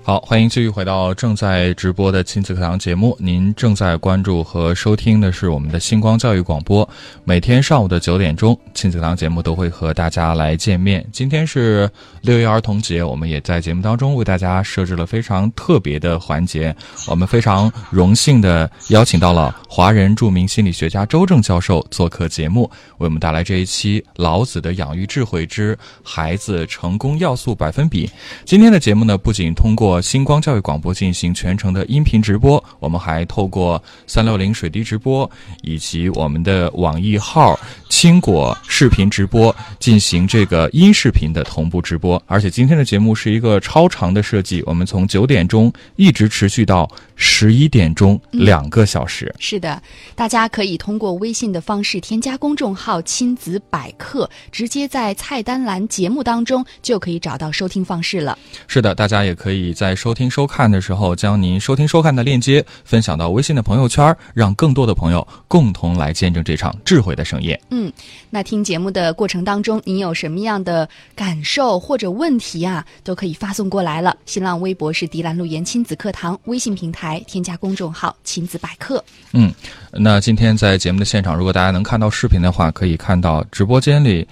[0.07, 3.13] 好，欢迎继续回到正在直播的亲子课堂节目。
[3.19, 6.89] 您正在关注和收听的是我们的星光教育广播。
[7.25, 11.05] 每天上午的九点钟，亲子课堂节目都会和大家来见面。
[11.11, 11.91] 今天是
[12.21, 16.73] 六一儿童节，我们也在节目当中为大家设置了非常特别的环节。
[17.05, 22.63] 我们非常荣幸的邀请到了华人著名心理学家周正教授做客节目，
[22.99, 28.07] 为我们带来这一期《老子的养育智慧之孩子成功要素百分比》。
[28.45, 35.29] 今天的节目呢，不仅通过星光教育广播进行全程的音频直播，我们还透过三六零水滴直播
[35.61, 42.21] 以及我们的网易号青果视频直播进行这个音视频的同步直播。
[42.27, 49.33] 而且今天的节目是一个超长的设计，我们从九点钟一直持续到十一点钟，两个小时。
[49.39, 49.81] 是的，
[50.15, 58.37] 大家可以通过微信的方式添加公众号“亲子百科”，直接在菜单栏节目当中就可以找到收听方式了。
[58.67, 67.59] 是的，大家也可以在收听收看的时候，将您收听收看的链接分享到微信的朋友圈，让更多的朋友共同来见证这场智慧的盛宴。
[67.69, 67.93] 嗯，嗯
[68.31, 74.17] 那听节目的过程当中，您有什么样的感受或者问题啊，都可以发送过来了。
[74.25, 79.03] 新浪微博是迪兰路言亲子课堂，微信平台添加公众号“亲子百科”。
[79.31, 79.53] 嗯，
[79.91, 84.27] 那今天在节目的现场，如果大家能看到视频的话，可以看到直播间里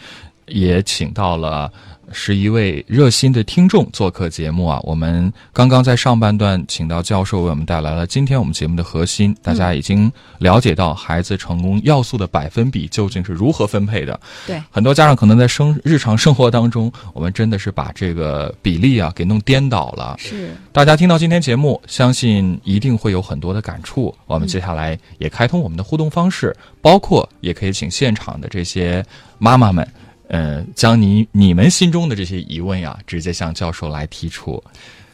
[0.48, 1.72] 也请到了。
[2.12, 4.80] 十一位热心的听众做客节目啊！
[4.84, 14.18] 我们刚刚在上半段请到教授为我们带来了今天我们节目的核心，大家已经了解到孩子成功要素的百分比究竟是如何分配的。
[14.46, 20.16] 对，很多家长可能在生日常生活当中，我们真的是把这个比例啊给弄颠倒了。
[20.20, 24.14] 是，大家听到今天节目，相信一定会有很多的感触。
[24.28, 29.04] 我们接下来也开通我们的互动方式，包括也可以请现场的这些
[29.40, 29.86] 妈妈们。
[30.28, 34.64] 呃，将你你们心中的这些疑问呀，直接向教授来提出。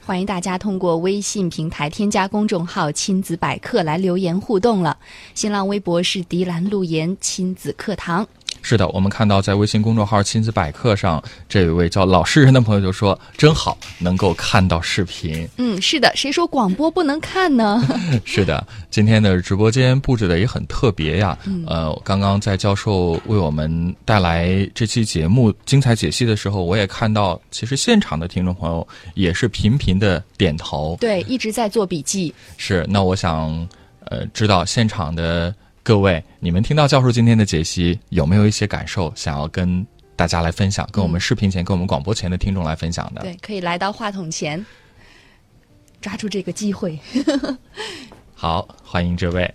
[0.04, 4.98] 欢迎大家通过微信平台添加公众号“亲子百科”来留言互动了。
[5.36, 8.28] 新浪微博是迪兰路言亲子课堂。
[8.62, 17.84] 是的，我们看到在微信公众号“亲子百科”上，这位叫老实人的朋友就说：“真好，能够看到视频。”嗯，是的，谁说广播不能看呢？
[18.24, 21.38] 是的，今天的直播间布置的也很特别呀。
[21.66, 32.34] 呃，刚刚在教授为我们带来这期节目精彩解析的时候，我也看到，其实现场的听众朋友也是频频的点头，对，一直在做笔记。
[32.58, 33.68] 是，那我想，
[34.06, 35.54] 呃，知道现场的。
[35.84, 40.88] 各位，你们听到教授今天的解析，有没有一些感受想要跟大家来分享？
[40.92, 43.22] 跟我们视频前、跟我们广播前的听众来分享的？
[43.22, 44.64] 对，可以来到话筒前，
[46.00, 47.00] 抓住这个机会。
[48.36, 49.52] 好，欢迎这位。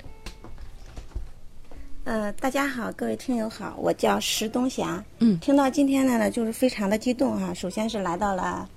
[2.03, 5.03] 呃，大家好，各位听友好，我叫石东霞。
[5.21, 7.55] 嗯，听到今天的呢，就是非常的激动哈。
[7.55, 8.69] 首先是来到了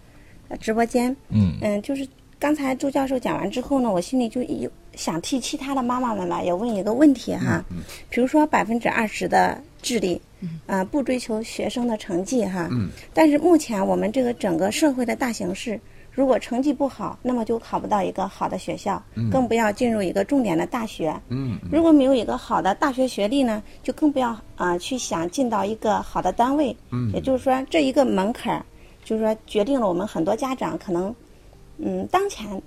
[0.60, 1.16] 直播间。
[1.30, 2.08] 嗯嗯，就是
[2.38, 4.72] 刚才朱教授讲完之后呢，我心里就有。
[5.00, 7.64] 想替其他的妈妈们吧，也问一个问题哈，
[8.10, 10.22] 比如说百分之二十的智力，
[10.68, 12.70] 啊，不追求学生的成绩哈，
[13.14, 15.80] 但是目前我们这个整个社会的大形势，
[16.12, 21.16] 如果成绩不好，那么就考不到一个好的学校，更不要进入一个重点的大学。
[21.72, 26.76] 如果没有一个好的大学学历呢，就更不要啊去想进到一个好的单位。
[27.14, 28.66] 也就是说，这一个门槛儿，
[29.06, 31.16] 就是说决定了我们很多家长可能，
[31.78, 32.62] 嗯，当前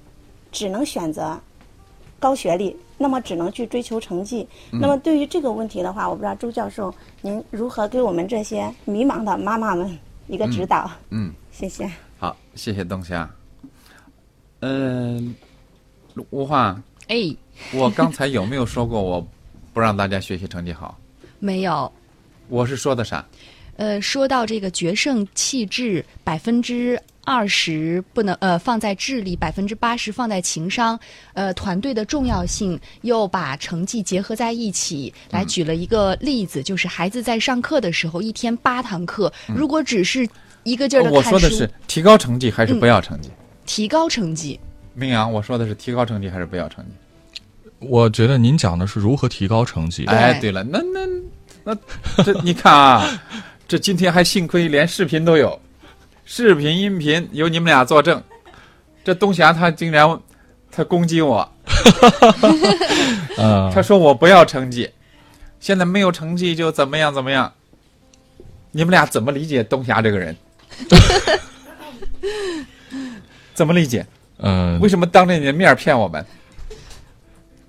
[0.51, 1.39] 只能选择。
[2.23, 4.47] 高学历，那么只能去追求成绩。
[4.71, 10.89] 那么对于这个问题的话，我不知道周教授您如何给我们这些迷茫的妈妈们一个指导？
[11.11, 11.91] 嗯，谢谢。
[12.21, 13.29] 好，谢谢东霞。
[14.61, 15.35] 嗯，
[16.31, 17.35] 吴华，哎，
[17.75, 19.27] 我刚才有没有说过我
[19.73, 20.97] 不让大家学习成绩好？
[21.41, 21.91] 没有。
[22.49, 23.25] 我是说的啥？
[23.83, 26.97] 呃，说到这个决胜气质百分之。
[27.25, 30.99] 二十不能呃放在智力，百分之八十放在情商，
[31.35, 40.29] 呃团队的重要性又把成绩结合在一起，来举了一个例子，就是孩子在上课的时候，一天八堂课，如果只是
[40.65, 43.31] 一个劲儿的看书，我说的是提高成绩还是不要成绩？
[43.67, 44.59] 提高成绩。
[44.95, 47.41] 明阳，我说的是提高成绩还是不要成绩？
[47.79, 50.05] 我觉得您讲的是如何提高成绩。
[50.07, 51.07] 哎，对了，那那
[51.63, 53.09] 那这你看啊。
[53.67, 55.59] 这今天还幸亏连视频都有，
[56.25, 58.23] 视频、音频有你们俩作证。
[59.05, 60.21] 这东霞他竟然
[60.71, 61.53] 他攻击我，
[63.39, 64.91] 嗯， 他说我不要成绩，
[65.59, 67.53] 现在没有成绩就怎么样怎么样。
[68.71, 70.37] 你们俩怎么理解东霞这个人？
[73.55, 74.07] 怎么理解？
[74.39, 76.25] 嗯，为什么当着你的面骗我们？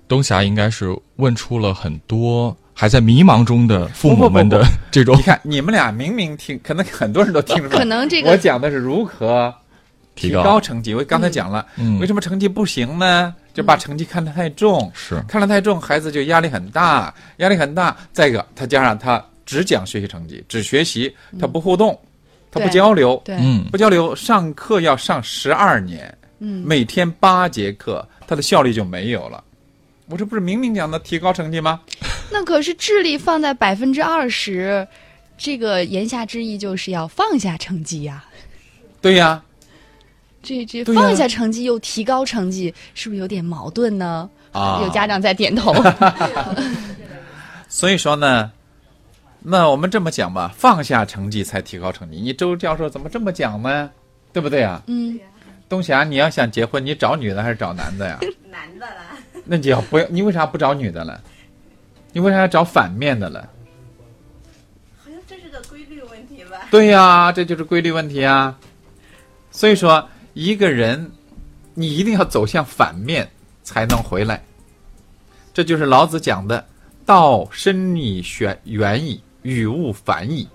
[0.06, 9.54] 东霞应该是问出了很多还在迷茫中的父母们的不不 这种你看，你们俩明明听，可能很多人都听出来，可能这个我讲的是如何
[10.16, 10.94] 提提高高成绩。
[10.94, 13.34] 我刚才讲了，嗯为什么成绩不行呢？
[13.54, 17.96] 就把成绩看得太重，是看得太重，孩子就压力很大，压力很大。
[18.12, 21.96] 再一个，他加上他只讲学习成绩，只学习，他不互动，
[22.50, 29.44] 他不交流，对，嗯不交流，上课要上十二年，嗯每天八节课，他的效率就没有了。
[30.06, 31.80] 我这不是明明讲的提高成绩吗？
[32.30, 34.86] 那可是智力放在百分之二十，
[35.38, 38.24] 这个言下之意就是要放下成绩呀、
[39.00, 39.42] 对呀、
[40.42, 44.28] 这这放下成绩又提高成绩，是不是有点矛盾呢？
[44.52, 45.74] 啊有家长在点头。
[47.68, 48.52] 所以说呢，
[49.40, 52.18] 那我们这么讲吧，放下成绩才提高成绩。
[52.18, 53.90] 你周教授怎么这么讲呢？
[54.32, 54.82] 对不对啊？
[54.86, 55.18] 嗯，
[55.74, 58.20] 东霞，你要想结婚，你找女的还是找男的呀？
[58.48, 59.18] 男的了。
[59.44, 60.06] 那你要不要？
[60.08, 61.20] 你为啥不找女的了？
[62.12, 63.50] 你为啥要找反面的了？
[64.96, 66.68] 好像这是个规律问题吧？
[66.70, 68.56] 对呀、这就是规律问题啊。
[69.50, 71.10] 所以说，一个人
[71.74, 73.28] 你一定要走向反面
[73.64, 74.40] 才能回来。
[75.52, 76.64] 这就是老子讲的
[77.04, 80.48] “道深以玄远矣，与物反矣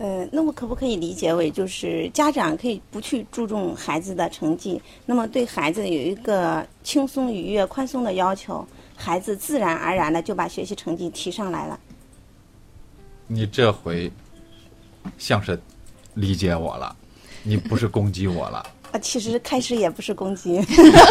[0.00, 8.64] 呃，那么可不可以理解为，就是家长可以不去注重孩子的成绩，那么对孩子有一个轻松、愉悦、宽松的要求，
[8.96, 11.78] 孩子自然而然的就把学习成绩提上来了。”。
[13.26, 14.10] 你这回
[15.18, 15.60] 像是
[16.14, 16.96] 理解我了，
[17.42, 18.64] 你不是攻击我了。
[18.92, 20.64] 啊，其实开始也不是攻击，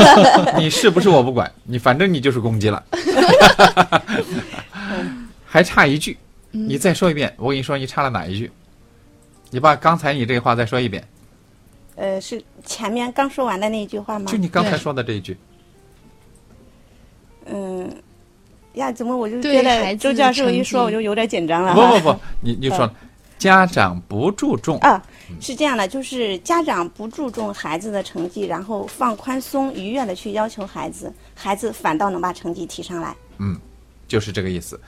[0.58, 2.84] 你是不是我不管，你反正你就是攻击了。
[5.46, 6.18] 还差一句，
[6.52, 7.32] 你再说一遍。
[7.38, 8.50] 我跟你说，你差了哪一句？
[9.50, 11.08] 你把刚才你这话再说一遍，
[11.96, 14.38] 呃，是前面刚说完的那一句话吗就？
[14.38, 15.38] 你刚才说的这一句。
[17.46, 17.90] 嗯，
[18.74, 21.74] 呀，怎么我就觉得周教授一说，我就有点紧张了。
[21.74, 22.92] 不不不，你你说
[23.38, 25.02] 家长不注重，啊，
[25.40, 33.16] 是这样的，就是家长不注重孩子的成绩，然后放宽松、愉悦的去要求孩子，孩子反倒能把成绩提上来。
[33.38, 33.58] 嗯
[34.08, 34.80] 就是这个意思。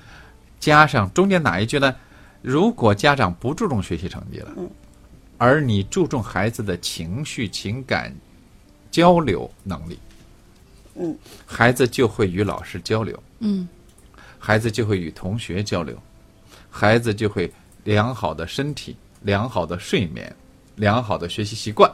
[0.60, 1.95] 加上中间哪一句呢？
[2.41, 4.69] 如果家长不注重学习成绩了，嗯
[5.41, 8.13] 而你注重孩子的情绪、情感
[8.91, 9.97] 交流能力，
[10.95, 13.65] 嗯，孩子就会与老师交流，嗯，
[14.38, 15.97] 孩子就会与同学交流，
[16.69, 17.49] 孩子就会
[17.86, 20.36] 良好的身体、良好的睡眠、
[20.75, 21.89] 良好的学习习惯。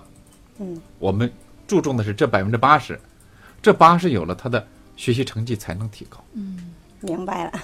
[0.57, 1.31] 嗯，我们
[1.67, 2.99] 注重的是这百分之八十，
[3.61, 6.23] 这八十有了，他的学习成绩才能提高。
[7.01, 7.59] 明白了，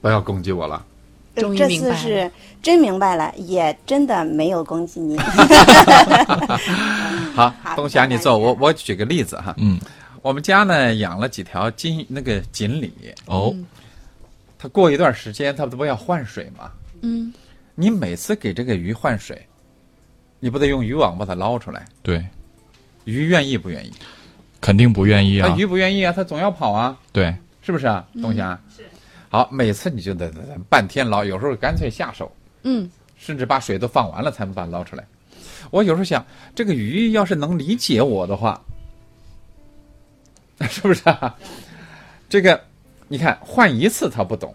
[0.00, 0.86] 不要攻击我了。
[1.34, 2.30] 这终于明白次是
[2.62, 5.16] 真明白了，也真的没有攻击你。
[7.34, 8.36] 好，好东霞，你坐。
[8.36, 9.80] 我我举个例子哈，嗯，
[10.20, 12.92] 我们家呢养了几条金那个锦鲤，
[13.26, 13.54] 哦，
[14.58, 16.70] 它过一段时间它不都要换水吗？
[17.00, 17.32] 嗯，
[17.74, 19.46] 你每次给这个鱼换水，
[20.38, 21.86] 你不得用渔网把它捞出来？
[22.02, 22.22] 对，
[23.04, 23.92] 鱼愿意不愿意？
[24.60, 28.60] 肯定不愿意啊那，鱼不愿意啊，它总要跑啊，对，是不是啊，东霞？
[28.76, 28.84] 是。
[29.32, 30.30] 好，每次你就得
[30.68, 32.30] 半天捞，有时候干脆下手，
[32.64, 35.02] 嗯，甚至把水都放完了才能把它捞出来。
[35.70, 36.22] 我有时候想，
[36.54, 38.62] 这个鱼要是能理解我的话，
[40.68, 41.34] 是不是啊？
[42.28, 42.62] 这个，
[43.08, 44.54] 你看换一次它不懂，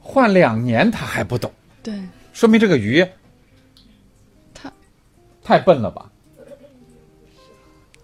[0.00, 1.92] 换两年它还不懂，对，
[2.32, 3.04] 说明这个鱼
[4.54, 4.72] 它
[5.42, 6.08] 太笨了吧？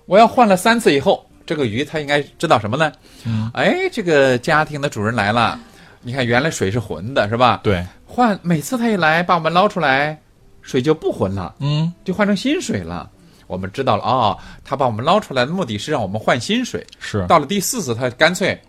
[0.07, 2.93] 我要换了三次以后，这个鱼它应该知道什么呢？
[3.25, 5.59] 嗯，哎，这个家庭的主人来了，
[6.03, 7.61] 你看原来水是浑的，是吧？
[7.63, 10.21] 对，换每次他一来把我们捞出来，
[10.61, 13.09] 水就不浑了，嗯，就换成新水了。
[13.47, 16.87] 我们知道了哦，他把我们捞出来的目的是让我们换新水。
[16.99, 18.61] 是到了第四次，他干脆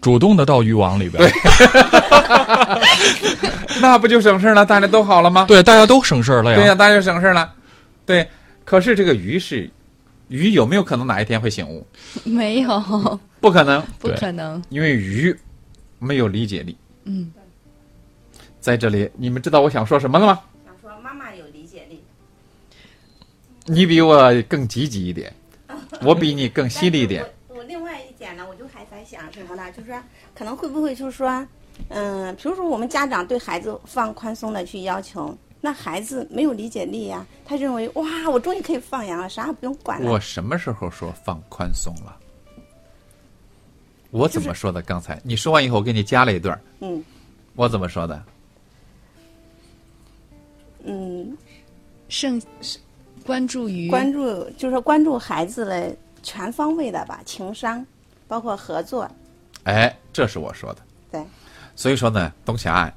[0.00, 1.28] 主动的到渔网里边，
[3.82, 4.64] 那不就省事了？
[4.64, 5.46] 大家都好了吗？
[5.48, 7.52] 对，大家都省事儿了对呀、呀，大家就省事了。
[8.06, 8.24] 对，
[8.64, 9.68] 可是这个鱼是
[10.28, 11.86] 鱼，有没有可能哪一天会醒悟？
[12.24, 14.62] 没有，不可能， 不可能。
[14.68, 15.34] 因为鱼
[15.98, 16.76] 没有理解力。
[17.04, 17.32] 嗯，
[18.60, 20.40] 在这里，你们知道我想说什么了吗？
[20.64, 22.02] 想说妈妈有理解力，
[23.66, 25.32] 你比我更积极一点，
[26.02, 27.24] 我比你更犀利一点。
[27.48, 29.72] 我我另外一点呢，我就还在想什么呢？
[29.72, 30.02] 就是说，
[30.34, 31.46] 可能会不会就是说，
[31.88, 40.10] 嗯，比如说我们家长对孩子放宽松的去要求，那孩子没有理解力呀、他认为哇，我终于可以放羊了，啥也不用管了。
[40.10, 42.16] 我什么时候说放宽松了？
[44.10, 44.80] 我怎么说的？
[44.82, 47.04] 刚才你说完以后，我给你加了一段嗯
[47.54, 48.22] 我怎么说的？
[50.84, 51.36] 嗯，
[52.08, 52.40] 胜
[53.26, 57.84] 关注于关注就是说关注孩子的全方位的吧，情商，
[58.26, 59.10] 包括合作，
[59.64, 60.82] 哎，这是我说的。
[61.10, 61.22] 对，
[61.74, 62.90] 所以说呢，董霞，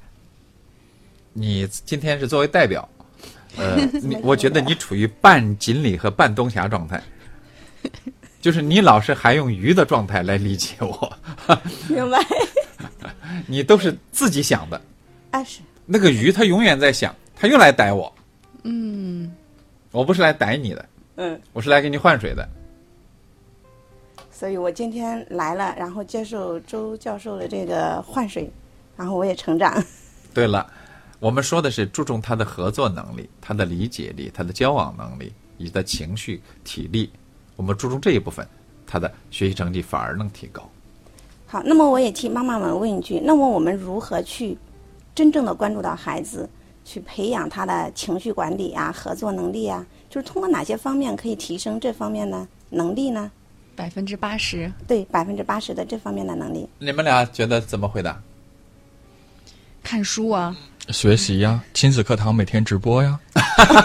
[1.32, 2.88] 你今天是作为代表，
[3.56, 7.02] 呃，你我觉得你处于半锦鲤和半东霞状态，
[8.40, 11.12] 就是你老是还用鱼的状态来理解我，
[11.88, 12.18] 明白？
[13.46, 14.80] 你都是自己想的。
[15.30, 18.12] 啊是，那个鱼它永远在想，它又来逮我，
[18.64, 19.34] 嗯，
[19.90, 22.46] 我不是来逮你的，嗯，我是来给你换水的。
[24.30, 28.50] 所以我今天来了，然后接受周教授的这个换水，
[28.96, 29.82] 然后我也成长。
[30.34, 30.70] 对了，
[31.22, 37.12] 我们说的是注重他的合作能力、他的理解力、他的交往能力以及他情绪、体力。
[37.54, 38.44] 我们注重这一部分，
[38.84, 40.68] 他的学习成绩反而能提高。
[41.46, 44.58] 好，那么我也替妈妈们问一句：那么我们如何去
[45.14, 46.50] 真正的关注到孩子，
[46.84, 49.86] 去培养他的情绪管理啊、合作能力啊？
[50.10, 53.30] 就是通过哪些方面可以提升这方面的能力呢？
[53.76, 54.72] 百分之八十。
[54.88, 56.68] 对，百分之八十的这方面的能力。
[56.80, 58.20] 你们俩觉得怎么回答？
[59.84, 60.56] 看书啊，
[60.88, 63.18] 学习呀，亲子课堂每天直播呀。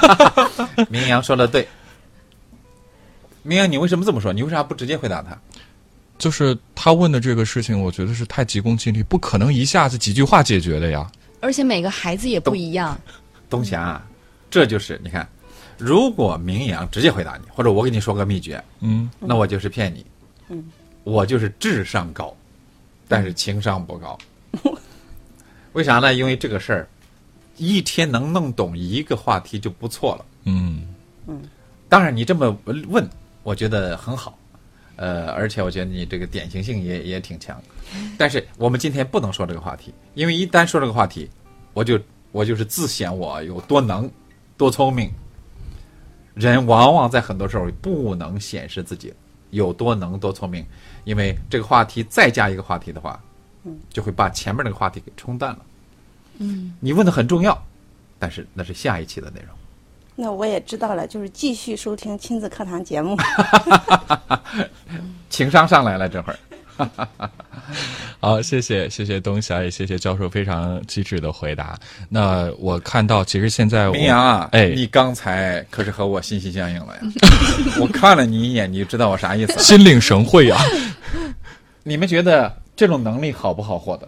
[0.90, 1.68] 明阳说的对。
[3.44, 4.34] 明阳，你为什么这么说？
[4.34, 5.38] 你为啥不直接回答他？
[6.18, 11.10] 就是他问的这个事情，我觉得是太急功近利，不可能一下子几句话解决的呀。
[11.40, 13.00] 而且每个孩子也不一样。
[13.50, 14.02] 东霞，
[14.50, 15.28] 这就是你看，
[15.78, 20.06] 如果明阳直接回答你，或者我给你说个秘诀，嗯，那我就是骗你。
[20.50, 20.72] 嗯，
[21.04, 22.36] 我就是智商高，
[23.08, 24.18] 但是情商不高。
[25.78, 26.12] 为啥呢？
[26.12, 26.88] 因为这个事儿，
[27.56, 30.26] 一天能弄懂一个话题就不错了。
[30.46, 30.88] 嗯
[31.28, 31.40] 嗯，
[31.88, 33.08] 当然，你这么问，
[33.44, 34.36] 我觉得很好。
[34.96, 37.62] 呃，而且我觉得你这个典型性也也挺强。
[38.18, 41.30] 但是我们今天不能说这个话题，因为一旦说这个话题，
[41.76, 42.00] 我就
[42.32, 44.10] 我就是自显我有多能、
[44.58, 45.12] 多聪明。
[46.34, 49.14] 人往往在很多时候不能显示自己
[49.52, 50.66] 有多能、多聪明，
[51.04, 53.24] 因为这个话题再加一个话题的话，
[53.90, 55.60] 就会把前面那个话题给冲淡了。
[56.40, 57.58] 嗯，你问的很重要，
[58.20, 59.50] 但是那是下一期的内容。
[60.16, 63.16] 那我也知道了，就是继续收听亲子课堂节目。
[65.30, 66.40] 情商上来了，这会儿。
[68.20, 71.78] 好，谢谢谢谢东霞，也谢谢教授非常机智的回答。
[72.10, 77.02] 那我看到，其实现在我明阳啊，哎，你刚才可是和我心心相印了呀！
[77.82, 79.60] 我看了你一眼，你就知道我啥意思了。
[79.60, 80.60] 心领神会啊。
[81.84, 84.08] 你们觉得这种能力好不好获得？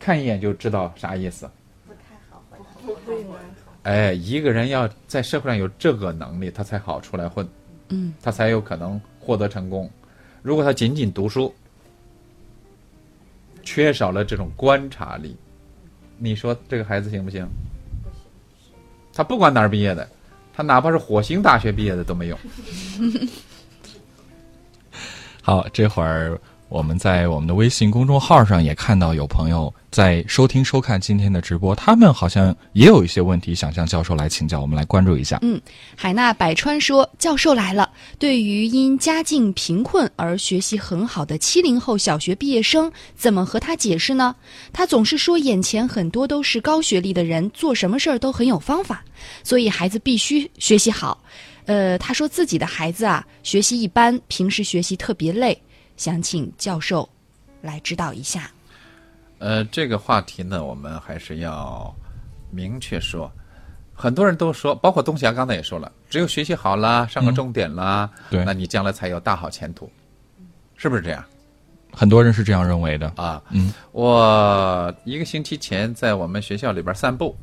[0.00, 1.48] 看一眼就知道啥意思
[1.86, 2.58] 不太好混。
[3.82, 7.46] 哎，一个人要在社会上有这个能力，他才好出来混，
[7.90, 9.90] 嗯，他才有可能获得成功。
[10.42, 11.54] 如果他仅仅读书，
[13.62, 15.36] 缺少了这种观察力，
[16.16, 17.46] 你说这个孩子行不行？
[19.12, 20.08] 他不管哪儿毕业的，
[20.54, 22.38] 他哪怕是火星大学毕业的都没用。
[25.46, 26.40] 好，这会儿
[26.70, 35.38] 我们在我们的微信公众号上也看到有朋友在收听收看今天的直播，他们好像也有一些问题想向教授来请教，我们来关注一下。
[35.42, 35.60] 嗯，
[35.94, 37.90] 海纳百川说：“教授来了。
[38.18, 44.34] 对于因家境贫困而学习很好的七零后小学毕业生，怎么和他解释呢？
[44.72, 49.04] 他总是说眼前很多都是高学历的人，做什么事儿都很有方法，
[49.42, 51.20] 所以孩子必须学习好。
[51.66, 55.60] 呃，他说自己的孩子啊，学习一般，平时学习特别累，
[55.96, 57.08] 想请教授
[57.62, 58.50] 来指导一下。
[59.38, 61.94] 呃，这个话题呢，我们还是要
[62.50, 63.30] 明确说。
[63.96, 69.90] 很多人都说，包括东霞刚才也说了，只有学习好啦，上个重点啦，对那你将来才有大好前途，
[70.76, 71.24] 是不是这样
[71.92, 73.12] 很多人是这样认为的。
[73.16, 73.40] 啊？
[73.50, 77.36] 嗯，我一个星期前在我们学校里边散步，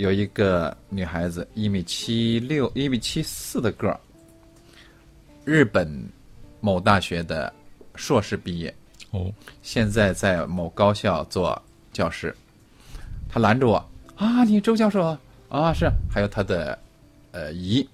[0.00, 4.00] 有一个女孩子，一米七六、一米七四的个儿，
[5.44, 6.08] 日本
[6.58, 7.52] 某大学的
[7.96, 8.74] 硕士毕业，
[9.10, 9.30] 哦，
[9.60, 11.60] 现在在某高校做
[11.92, 12.34] 教师。
[13.28, 13.76] 他拦着我
[14.16, 15.20] 啊，你周教授啊
[15.50, 16.78] 啊是，还有他的
[17.32, 17.86] 呃姨，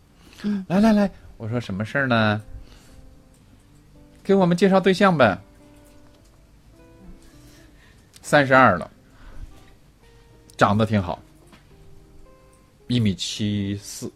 [0.45, 2.41] 嗯，来来来，我说什么事儿呢？
[4.23, 5.37] 给我们介绍对象呗。
[8.23, 8.89] 三十二了，
[10.57, 11.21] 长得挺好，
[12.89, 14.11] 一米七四，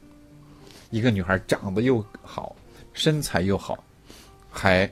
[0.90, 2.54] 一个女孩长得又好，
[2.92, 3.82] 身材又好，
[4.50, 4.90] 还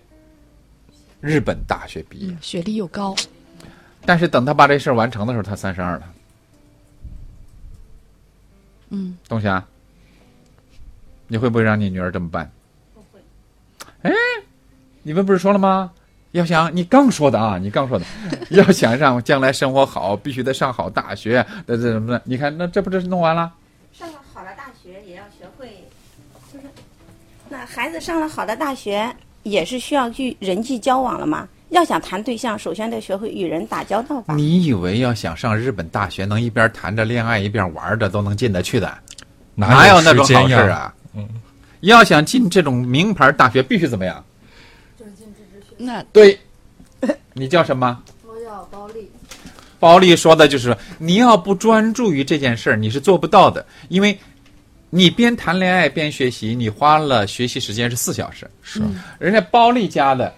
[1.21, 2.37] 日本大学毕业。
[2.41, 3.15] 学历又高，
[4.05, 6.15] 但是等他把这事儿完成的时候，他三十二了。
[8.91, 9.65] 嗯，东霞，
[11.29, 12.51] 你会不会让你女儿这么办？
[12.95, 13.21] 不会。
[14.03, 14.11] 哎，
[15.03, 15.93] 你们不是说了吗？
[16.33, 18.05] 要想你刚说的啊，你刚说的，
[18.51, 22.23] 要想让将来生活好，必须得上好大学，这这什么的？
[22.25, 23.55] 你看，那这不这是弄完了
[24.33, 25.85] 好的大学也要学会，
[26.53, 26.67] 就是
[27.51, 31.49] 那孩子上了好的大学，也是需要去人际交往了嘛。
[31.71, 34.35] 要想谈对象，首先得学会与人打交道吧。
[34.35, 38.99] 你以为要想上日本大学，能一边谈着恋爱一边玩着都能进得去的？
[39.55, 40.95] 哪有那种好事儿啊？
[41.15, 41.29] 嗯，
[41.81, 44.25] 要想进这种名牌大学，必须怎么样？
[45.77, 46.39] 那对，
[47.35, 48.03] 你叫什么？
[48.25, 49.11] 我叫包丽，
[49.79, 54.19] 包丽说的就是，你要不专注于这件事儿，你是做不到的，因为
[54.91, 58.81] 你边谈恋爱边学习，你花了学习时间是四小时，是
[59.19, 60.33] 人家包丽家的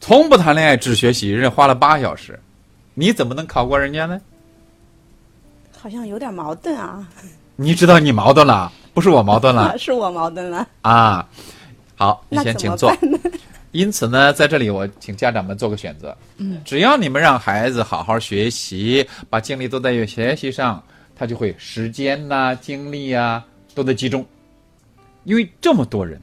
[0.00, 2.38] 从不谈恋爱只学习，人家花了八小时，
[2.94, 4.20] 你怎么能考过人家呢？
[5.78, 7.06] 好像有点矛盾啊，
[7.56, 10.66] 你知道你矛盾了，不是我矛盾了 是我矛盾了。
[10.82, 11.28] 啊。
[11.96, 12.92] 好，你先请坐。
[13.70, 16.16] 因此呢，在这里我请家长们做个选择。
[16.36, 20.82] 嗯，只要你们让孩子好好学习，把精力都在学习上，
[21.16, 23.42] 他就会时间呐、精力呀、
[23.74, 24.24] 都得集中。
[25.24, 26.20] 因为这么多人，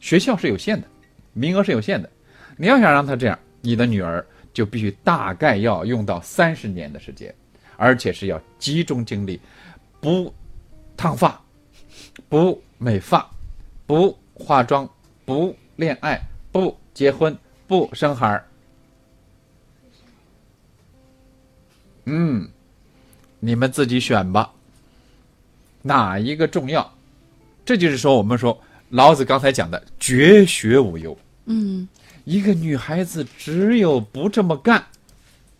[0.00, 0.86] 学校是有限的，
[1.32, 2.10] 名额是有限的。
[2.56, 7.34] 你要想让他这样，你的女儿就必须大概要用到三十年的时间，
[7.76, 9.40] 而且是要集中精力，
[10.00, 10.32] 不
[10.96, 11.42] 烫发，
[12.28, 13.28] 不美发，
[13.86, 14.88] 不化妆，
[15.24, 16.20] 不恋爱，
[16.52, 17.36] 不结婚，
[17.66, 18.46] 不生孩儿。
[22.04, 22.46] 嗯，
[23.40, 24.52] 你们自己选吧，
[25.86, 26.90] 哪一个重要？
[27.62, 28.58] 这就是说，我们说
[28.88, 31.16] 老子刚才讲的“绝学无忧”。
[31.44, 31.86] 嗯，
[32.24, 34.82] 一个女孩子只有不这么干，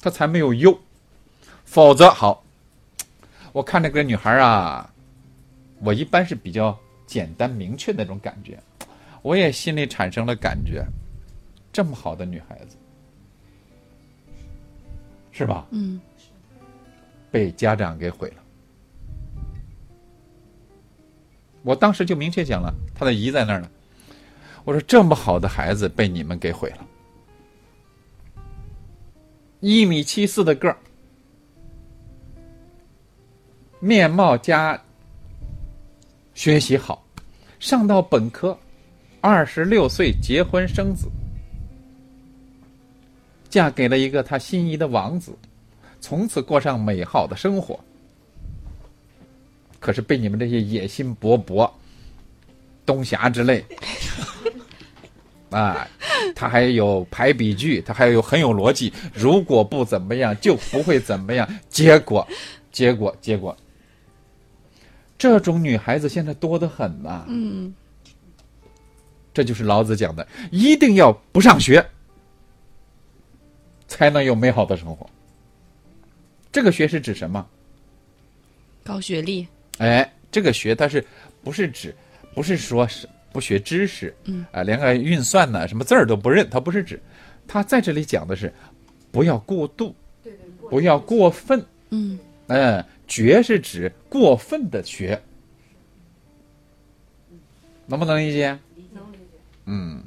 [0.01, 0.79] 她才没有忧，
[1.67, 2.43] 否则好。
[3.53, 4.91] 我看这个女孩啊，
[5.81, 6.75] 我一般是比较
[7.07, 8.59] 简单明确的那种感觉，
[9.21, 10.83] 我也心里产生了感觉，
[11.71, 12.77] 这么好的女孩子，
[15.33, 15.67] 是吧？
[15.71, 16.01] 嗯，
[17.31, 18.44] 被家长给毁了。
[21.65, 23.69] 我当时就明确讲了，他的姨在那儿呢。
[24.65, 26.87] 我说这么好的孩子被你们给毁了，
[29.61, 30.77] 一米七四的个儿，
[33.81, 34.81] 面貌佳，
[36.35, 37.05] 学习好，
[37.59, 38.57] 上到本科，
[39.21, 41.09] 二十六岁结婚生子，
[43.51, 45.37] 嫁给了一个他心仪的王子，
[46.01, 47.79] 从此过上美好的生活。
[49.85, 51.71] 可是被你们这些野心勃勃、
[52.87, 53.63] 东侠之类，
[55.53, 55.87] 啊，
[56.35, 58.91] 他还有排比句，他还有很有逻辑。
[59.13, 61.47] 如果不怎么样，就不会怎么样。
[61.69, 62.27] 结果，
[62.73, 63.55] 结果，结果，
[65.19, 67.75] 这种女孩子现在多得很呐、嗯，
[69.35, 71.87] 这就是老子讲的，一定要不上学，
[73.87, 75.07] 才能有美好的生活。
[76.51, 77.47] 这个学是指什么？
[78.83, 79.47] 高学历，
[79.79, 81.05] 哎，这个学它是
[81.43, 81.95] 不是指
[82.35, 84.45] 不是说是不学知识，嗯。
[84.53, 87.01] 啊，连个运算呢什么字儿都不认，它不是指，
[87.47, 88.53] 它在这里讲的是
[89.11, 89.95] 不要过度，
[90.71, 95.21] 不要过分，嗯，嗯，绝是指过分的学，
[97.87, 98.59] 能不能理解？
[99.67, 100.03] 嗯，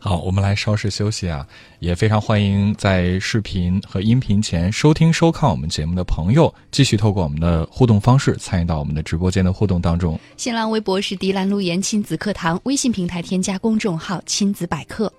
[0.00, 1.44] 好，我们来稍事休息啊，
[1.80, 10.18] 也非常欢迎在视频和音频前收听收看我们节目的朋友，继续透过我们的互动方式参与到我们的直播间的互动当中。
[10.36, 15.12] 新浪微博是迪兰路言亲子课堂，微信平台添加公众号亲子百科。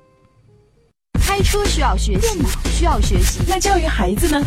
[1.20, 3.40] 开车需要学习，电脑需要学习。
[3.48, 4.42] 那教育孩子呢？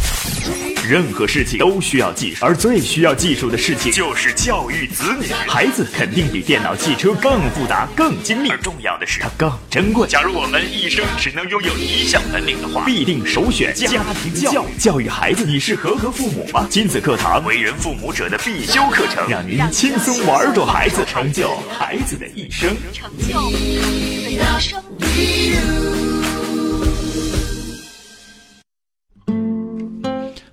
[0.89, 5.27] 任何事情都需要技术，而最需要技术的事情就是教育子女。
[5.47, 10.09] 孩子肯定比电脑、汽车更复杂、更精密，而重要的是它更珍贵。
[10.09, 14.79] 假如我们一生只能拥有一项本领的话，必定首选家庭教育。
[14.79, 16.67] 教育孩子，你是合格父母吗？
[16.69, 22.77] 亲子课堂，为人父母者的必修课程，让您轻松玩转孩子，成就孩子的一生。
[22.93, 26.02] 成就孩子的一生。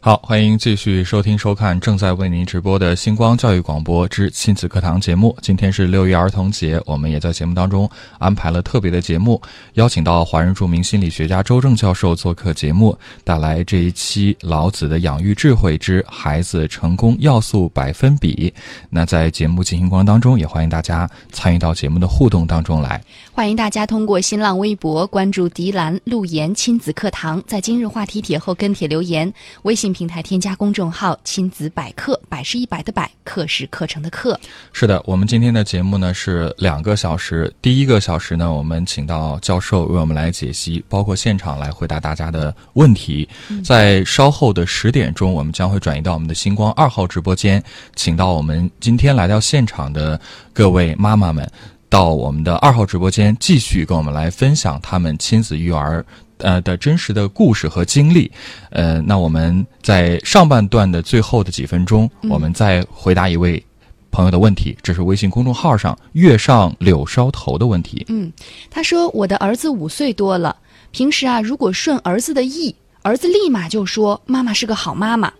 [0.10, 5.38] 好，欢迎继续收听收看正在为您直播的星光教育广播之亲子课堂节目。
[5.39, 7.88] 今天是六一儿童节，我们也在节目当中
[8.18, 9.39] 安排了特别的节目，
[9.74, 18.51] 邀请到华人著名心理学家周正教授做客节目，带来这一期老子的养育智慧之孩子成功要素百分比。
[18.89, 22.99] 那在节目进行过程当中，也欢迎大家参与到节目的互动当中来。
[23.32, 29.32] 欢迎大家通过新浪微博关注迪兰路言亲子课堂，在今日话题帖后跟帖留言，
[29.62, 29.93] 微信。
[30.00, 34.39] 平台添加公众号“亲子百科”，百是一百的百，课是课程的课。
[34.72, 37.54] 是的，我们今天的节目呢是两个小时。
[37.62, 43.28] 第一个小时呢，我们请到教授为我们来解析，包括现场来回答大家的问题。
[43.62, 47.62] 在稍后的十点钟，我们将会转移到我们的星光二号直播间，
[47.93, 50.18] 请到我们今天来到现场的
[50.54, 51.52] 各位妈妈们，
[51.89, 56.06] 到我们的二号直播间继续跟我们来分享他们亲子育儿。
[56.40, 58.32] 呃的真实的故事和经历，
[58.72, 63.64] 呃，那我们在上半段的最后的几分钟，我们再回答一位
[64.12, 68.06] 朋友的问题，这是微信公众号上月上柳梢头的问题。
[68.10, 68.32] 嗯，
[68.70, 70.56] 他说我的儿子五岁多了，
[70.92, 75.32] 平时啊，如果顺儿子的意，儿子立马就说妈妈是个好妈妈；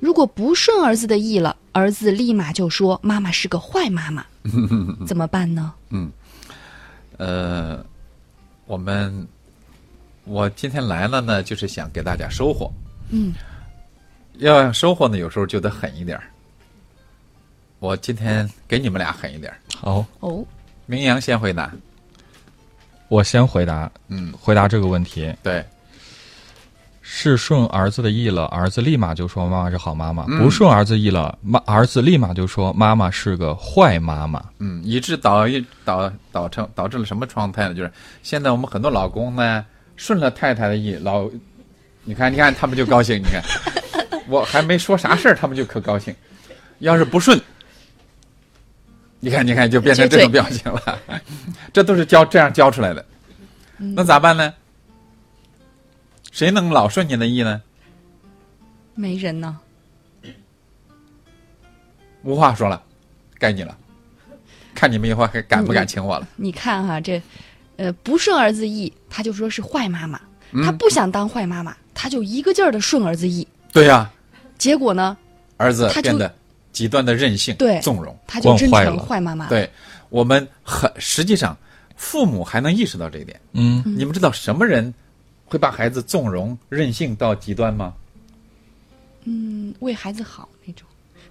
[0.00, 4.24] 如果不顺儿子的意了，儿子立马就说妈妈是个坏妈妈。
[5.06, 5.72] 怎么办呢？
[5.90, 6.10] 嗯，
[7.16, 7.84] 呃，
[8.66, 9.26] 我们。
[10.24, 12.70] 我今天来了呢，就是想给大家收获。
[13.10, 13.34] 嗯，
[14.38, 16.24] 要收获呢，有时候就得狠一点儿。
[17.80, 19.58] 我今天给你们俩狠一点儿。
[19.76, 20.44] 好哦，
[20.86, 21.72] 明阳先回答。
[23.08, 23.90] 我先回答。
[24.06, 25.34] 嗯，回答这个问题。
[25.42, 25.62] 对，
[27.00, 34.42] 是顺儿子的意了，儿子立马就说妈妈是好妈妈；不顺儿子意了，妈儿子立马就说妈妈是个坏妈妈。
[34.60, 37.74] 嗯，以致导一导导成导致了什么状态呢？
[37.74, 37.92] 就是
[38.22, 39.66] 现在我们很多老公呢。
[40.02, 41.30] 顺了太太的意，老，
[42.02, 43.22] 你看，你看，他们就高兴。
[43.22, 43.40] 你看，
[44.26, 46.12] 我还没说啥事儿，他们就可高兴。
[46.80, 47.40] 要是不顺，
[49.20, 50.98] 你看，你看，就变成这种表情了。
[51.72, 53.06] 这都是教这样教出来的。
[53.76, 54.52] 那咋办呢？
[56.32, 57.62] 谁能老顺你的意呢？
[58.96, 59.56] 没人呢。
[62.24, 62.82] 无话说了，
[63.38, 63.78] 该你了。
[64.74, 66.26] 看你们以后还敢不敢请我了？
[66.34, 67.22] 你看哈这。
[67.76, 70.18] 呃，不顺儿子意，他就说是坏妈妈；
[70.64, 73.46] 他不想当坏妈妈，他就一个劲儿的顺儿子意。
[73.72, 74.10] 对呀，
[74.58, 75.16] 结果呢，
[75.56, 76.32] 儿子变得
[76.72, 79.48] 极端的任性、对纵容，他就真成坏妈妈。
[79.48, 79.68] 对
[80.10, 81.56] 我们很实际上，
[81.96, 83.40] 父母还能意识到这一点。
[83.52, 84.92] 嗯，你们知道什么人
[85.46, 87.94] 会把孩子纵容、任性到极端吗？
[89.24, 90.86] 嗯，为孩子好那种。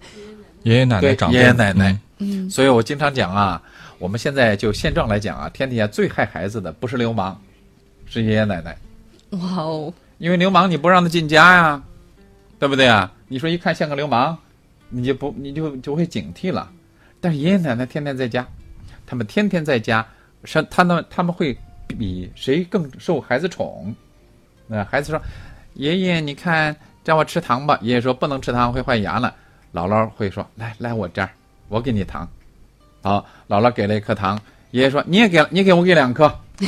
[0.63, 1.97] 爷爷奶奶长爷爷奶奶。
[2.17, 3.61] 嗯，所以我经常讲啊。
[4.01, 7.37] 我们现在就现状来讲啊，天底下最害孩子的不是流氓，
[8.07, 8.75] 是爷爷奶奶。
[9.29, 9.93] 哇哦！
[10.17, 11.83] 因为流氓你不让他进家呀，
[12.57, 13.13] 对不对啊？
[13.27, 14.35] 你说一看像个流氓，
[14.89, 16.67] 你就不你就就会警惕了。
[17.19, 18.47] 但是爷爷奶奶天天在家，
[19.05, 20.03] 他们天天在家，
[20.45, 21.55] 是他们他们会
[21.87, 23.95] 比谁更受孩子宠。
[24.65, 25.21] 那孩子说
[25.75, 26.75] ：“爷爷，你看
[27.05, 29.35] 让我吃糖吧。”爷爷说：“不能吃糖，会坏牙了。”
[29.71, 31.29] 姥姥会说：“来来我这儿，
[31.67, 32.27] 我给你糖。”
[33.01, 34.39] 好，姥姥给了一颗糖，
[34.71, 36.31] 爷爷说：“你也给，你给我给两颗。”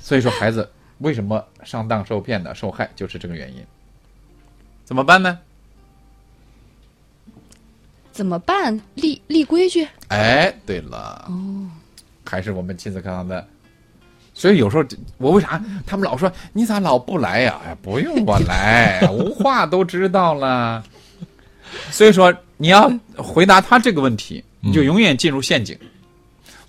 [0.00, 0.68] 所以说，孩子
[0.98, 3.64] 为什么上当受骗的受害，就是这个原因。
[4.84, 5.38] 怎么办呢？
[8.10, 8.80] 怎么办？
[8.94, 9.86] 立立规矩。
[10.08, 11.68] 哎，对了，哦，
[12.24, 13.46] 还是我们亲子课堂的。
[14.32, 14.84] 所以有时候
[15.18, 17.60] 我为啥他们老说你咋老不来呀？
[17.66, 20.82] 哎，不用我来，无话都知道了。
[21.90, 24.42] 所以说你要回答他这个问题。
[24.64, 25.78] 你就永远进入陷阱。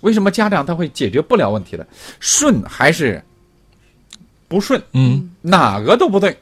[0.02, 1.84] 为什么家长他会解决不了问题的？
[2.20, 3.20] 顺还是
[4.46, 4.80] 不顺？
[4.92, 6.38] 嗯，哪个都不对，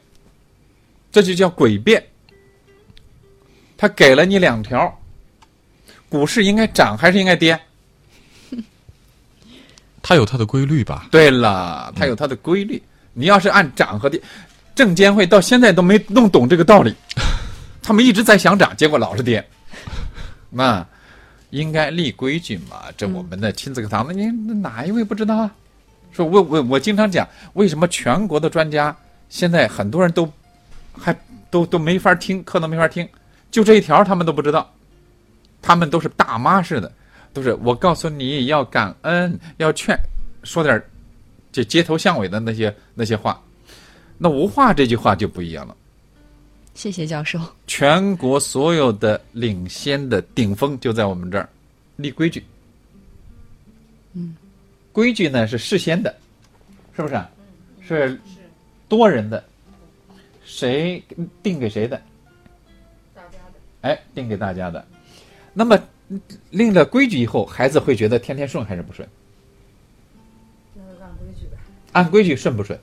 [1.11, 2.05] 这就叫诡辩。
[3.77, 4.93] 他给了你两条，
[6.09, 7.59] 股市应该涨还是应该跌？
[10.03, 11.07] 它有它的规律吧？
[11.09, 12.81] 对了，它有它的规律。
[13.13, 14.21] 你要是按涨和跌，
[14.75, 16.93] 证监会到现在都没弄懂这个道理，
[17.81, 19.43] 他们一直在想涨，结果老是跌。
[20.49, 20.85] 那。
[21.49, 22.83] 应该立规矩嘛？
[22.97, 24.25] 这我们的亲子课堂，那你
[24.59, 25.51] 哪一位不知道啊？
[26.11, 28.95] 说我我我经常讲，为什么全国的专家
[29.29, 30.31] 现在很多人都
[30.93, 31.13] 还
[31.49, 33.07] 都都没法听课，都没法听，
[33.51, 34.71] 就这一条他们都不知道。
[35.61, 36.91] 他们都是大妈似的，
[37.33, 39.97] 都是我告诉你要感恩，要劝，
[40.43, 40.81] 说点
[41.51, 43.41] 这街头巷尾的那些那些话。
[44.17, 45.75] 那无话这句话就不一样了。
[46.75, 47.39] 谢谢教授。
[47.65, 51.49] 全国所有的领先的顶峰就在我们这儿，
[51.95, 52.43] 立规矩。
[54.13, 54.35] 嗯，
[54.91, 56.15] 规矩呢是事先的，
[56.95, 57.19] 是不是？
[57.87, 58.19] 是
[58.87, 59.43] 多人的，
[60.43, 61.01] 谁
[61.41, 61.99] 定给谁的？
[63.13, 64.85] 大家的哎，定给大家的。
[65.53, 65.79] 那么
[66.51, 69.07] 定了规矩以后，孩子会觉得天天顺还是不顺？
[71.93, 72.77] 按规矩顺不顺？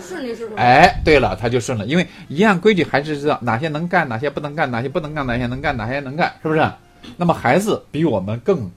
[0.00, 0.54] 顺利是吧？
[0.56, 6.70] 哎，对了，他就顺了，因为一样规矩还是知道哪些能干，哪些不能干，哪些不能干，哪些能干，哪些能干，是不是？
[7.16, 8.70] 那么孩子比我们更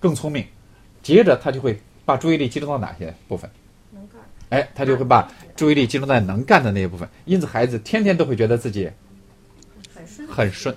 [0.00, 0.44] 更聪明，
[1.02, 3.50] 接着他就会把注意力集中到哪些部分？
[3.92, 4.20] 能干。
[4.50, 8.90] 哎，他就会把注意力集中在能干的那一部分，因此孩子天天都会觉得自己
[9.94, 10.28] 很顺。
[10.28, 10.74] 很顺。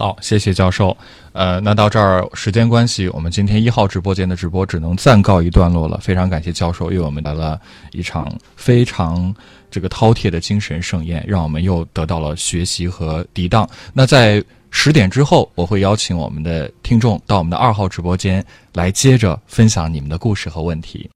[0.00, 0.96] 好，谢谢教授。
[1.34, 5.98] 呃，那到这儿时间关系，我们今天一号直播间的直播只能暂告一段落了。
[5.98, 7.60] 非常感谢教授为我们来了
[7.92, 8.26] 一场
[8.56, 9.34] 非常
[9.70, 13.68] 这个饕餮的精神盛宴，让我们又得到了学习和涤荡。
[13.92, 18.42] 那在十点之后，我会邀请我们的听众到我们的二号直播间
[18.72, 21.06] 来接着分享你们的故事和问题。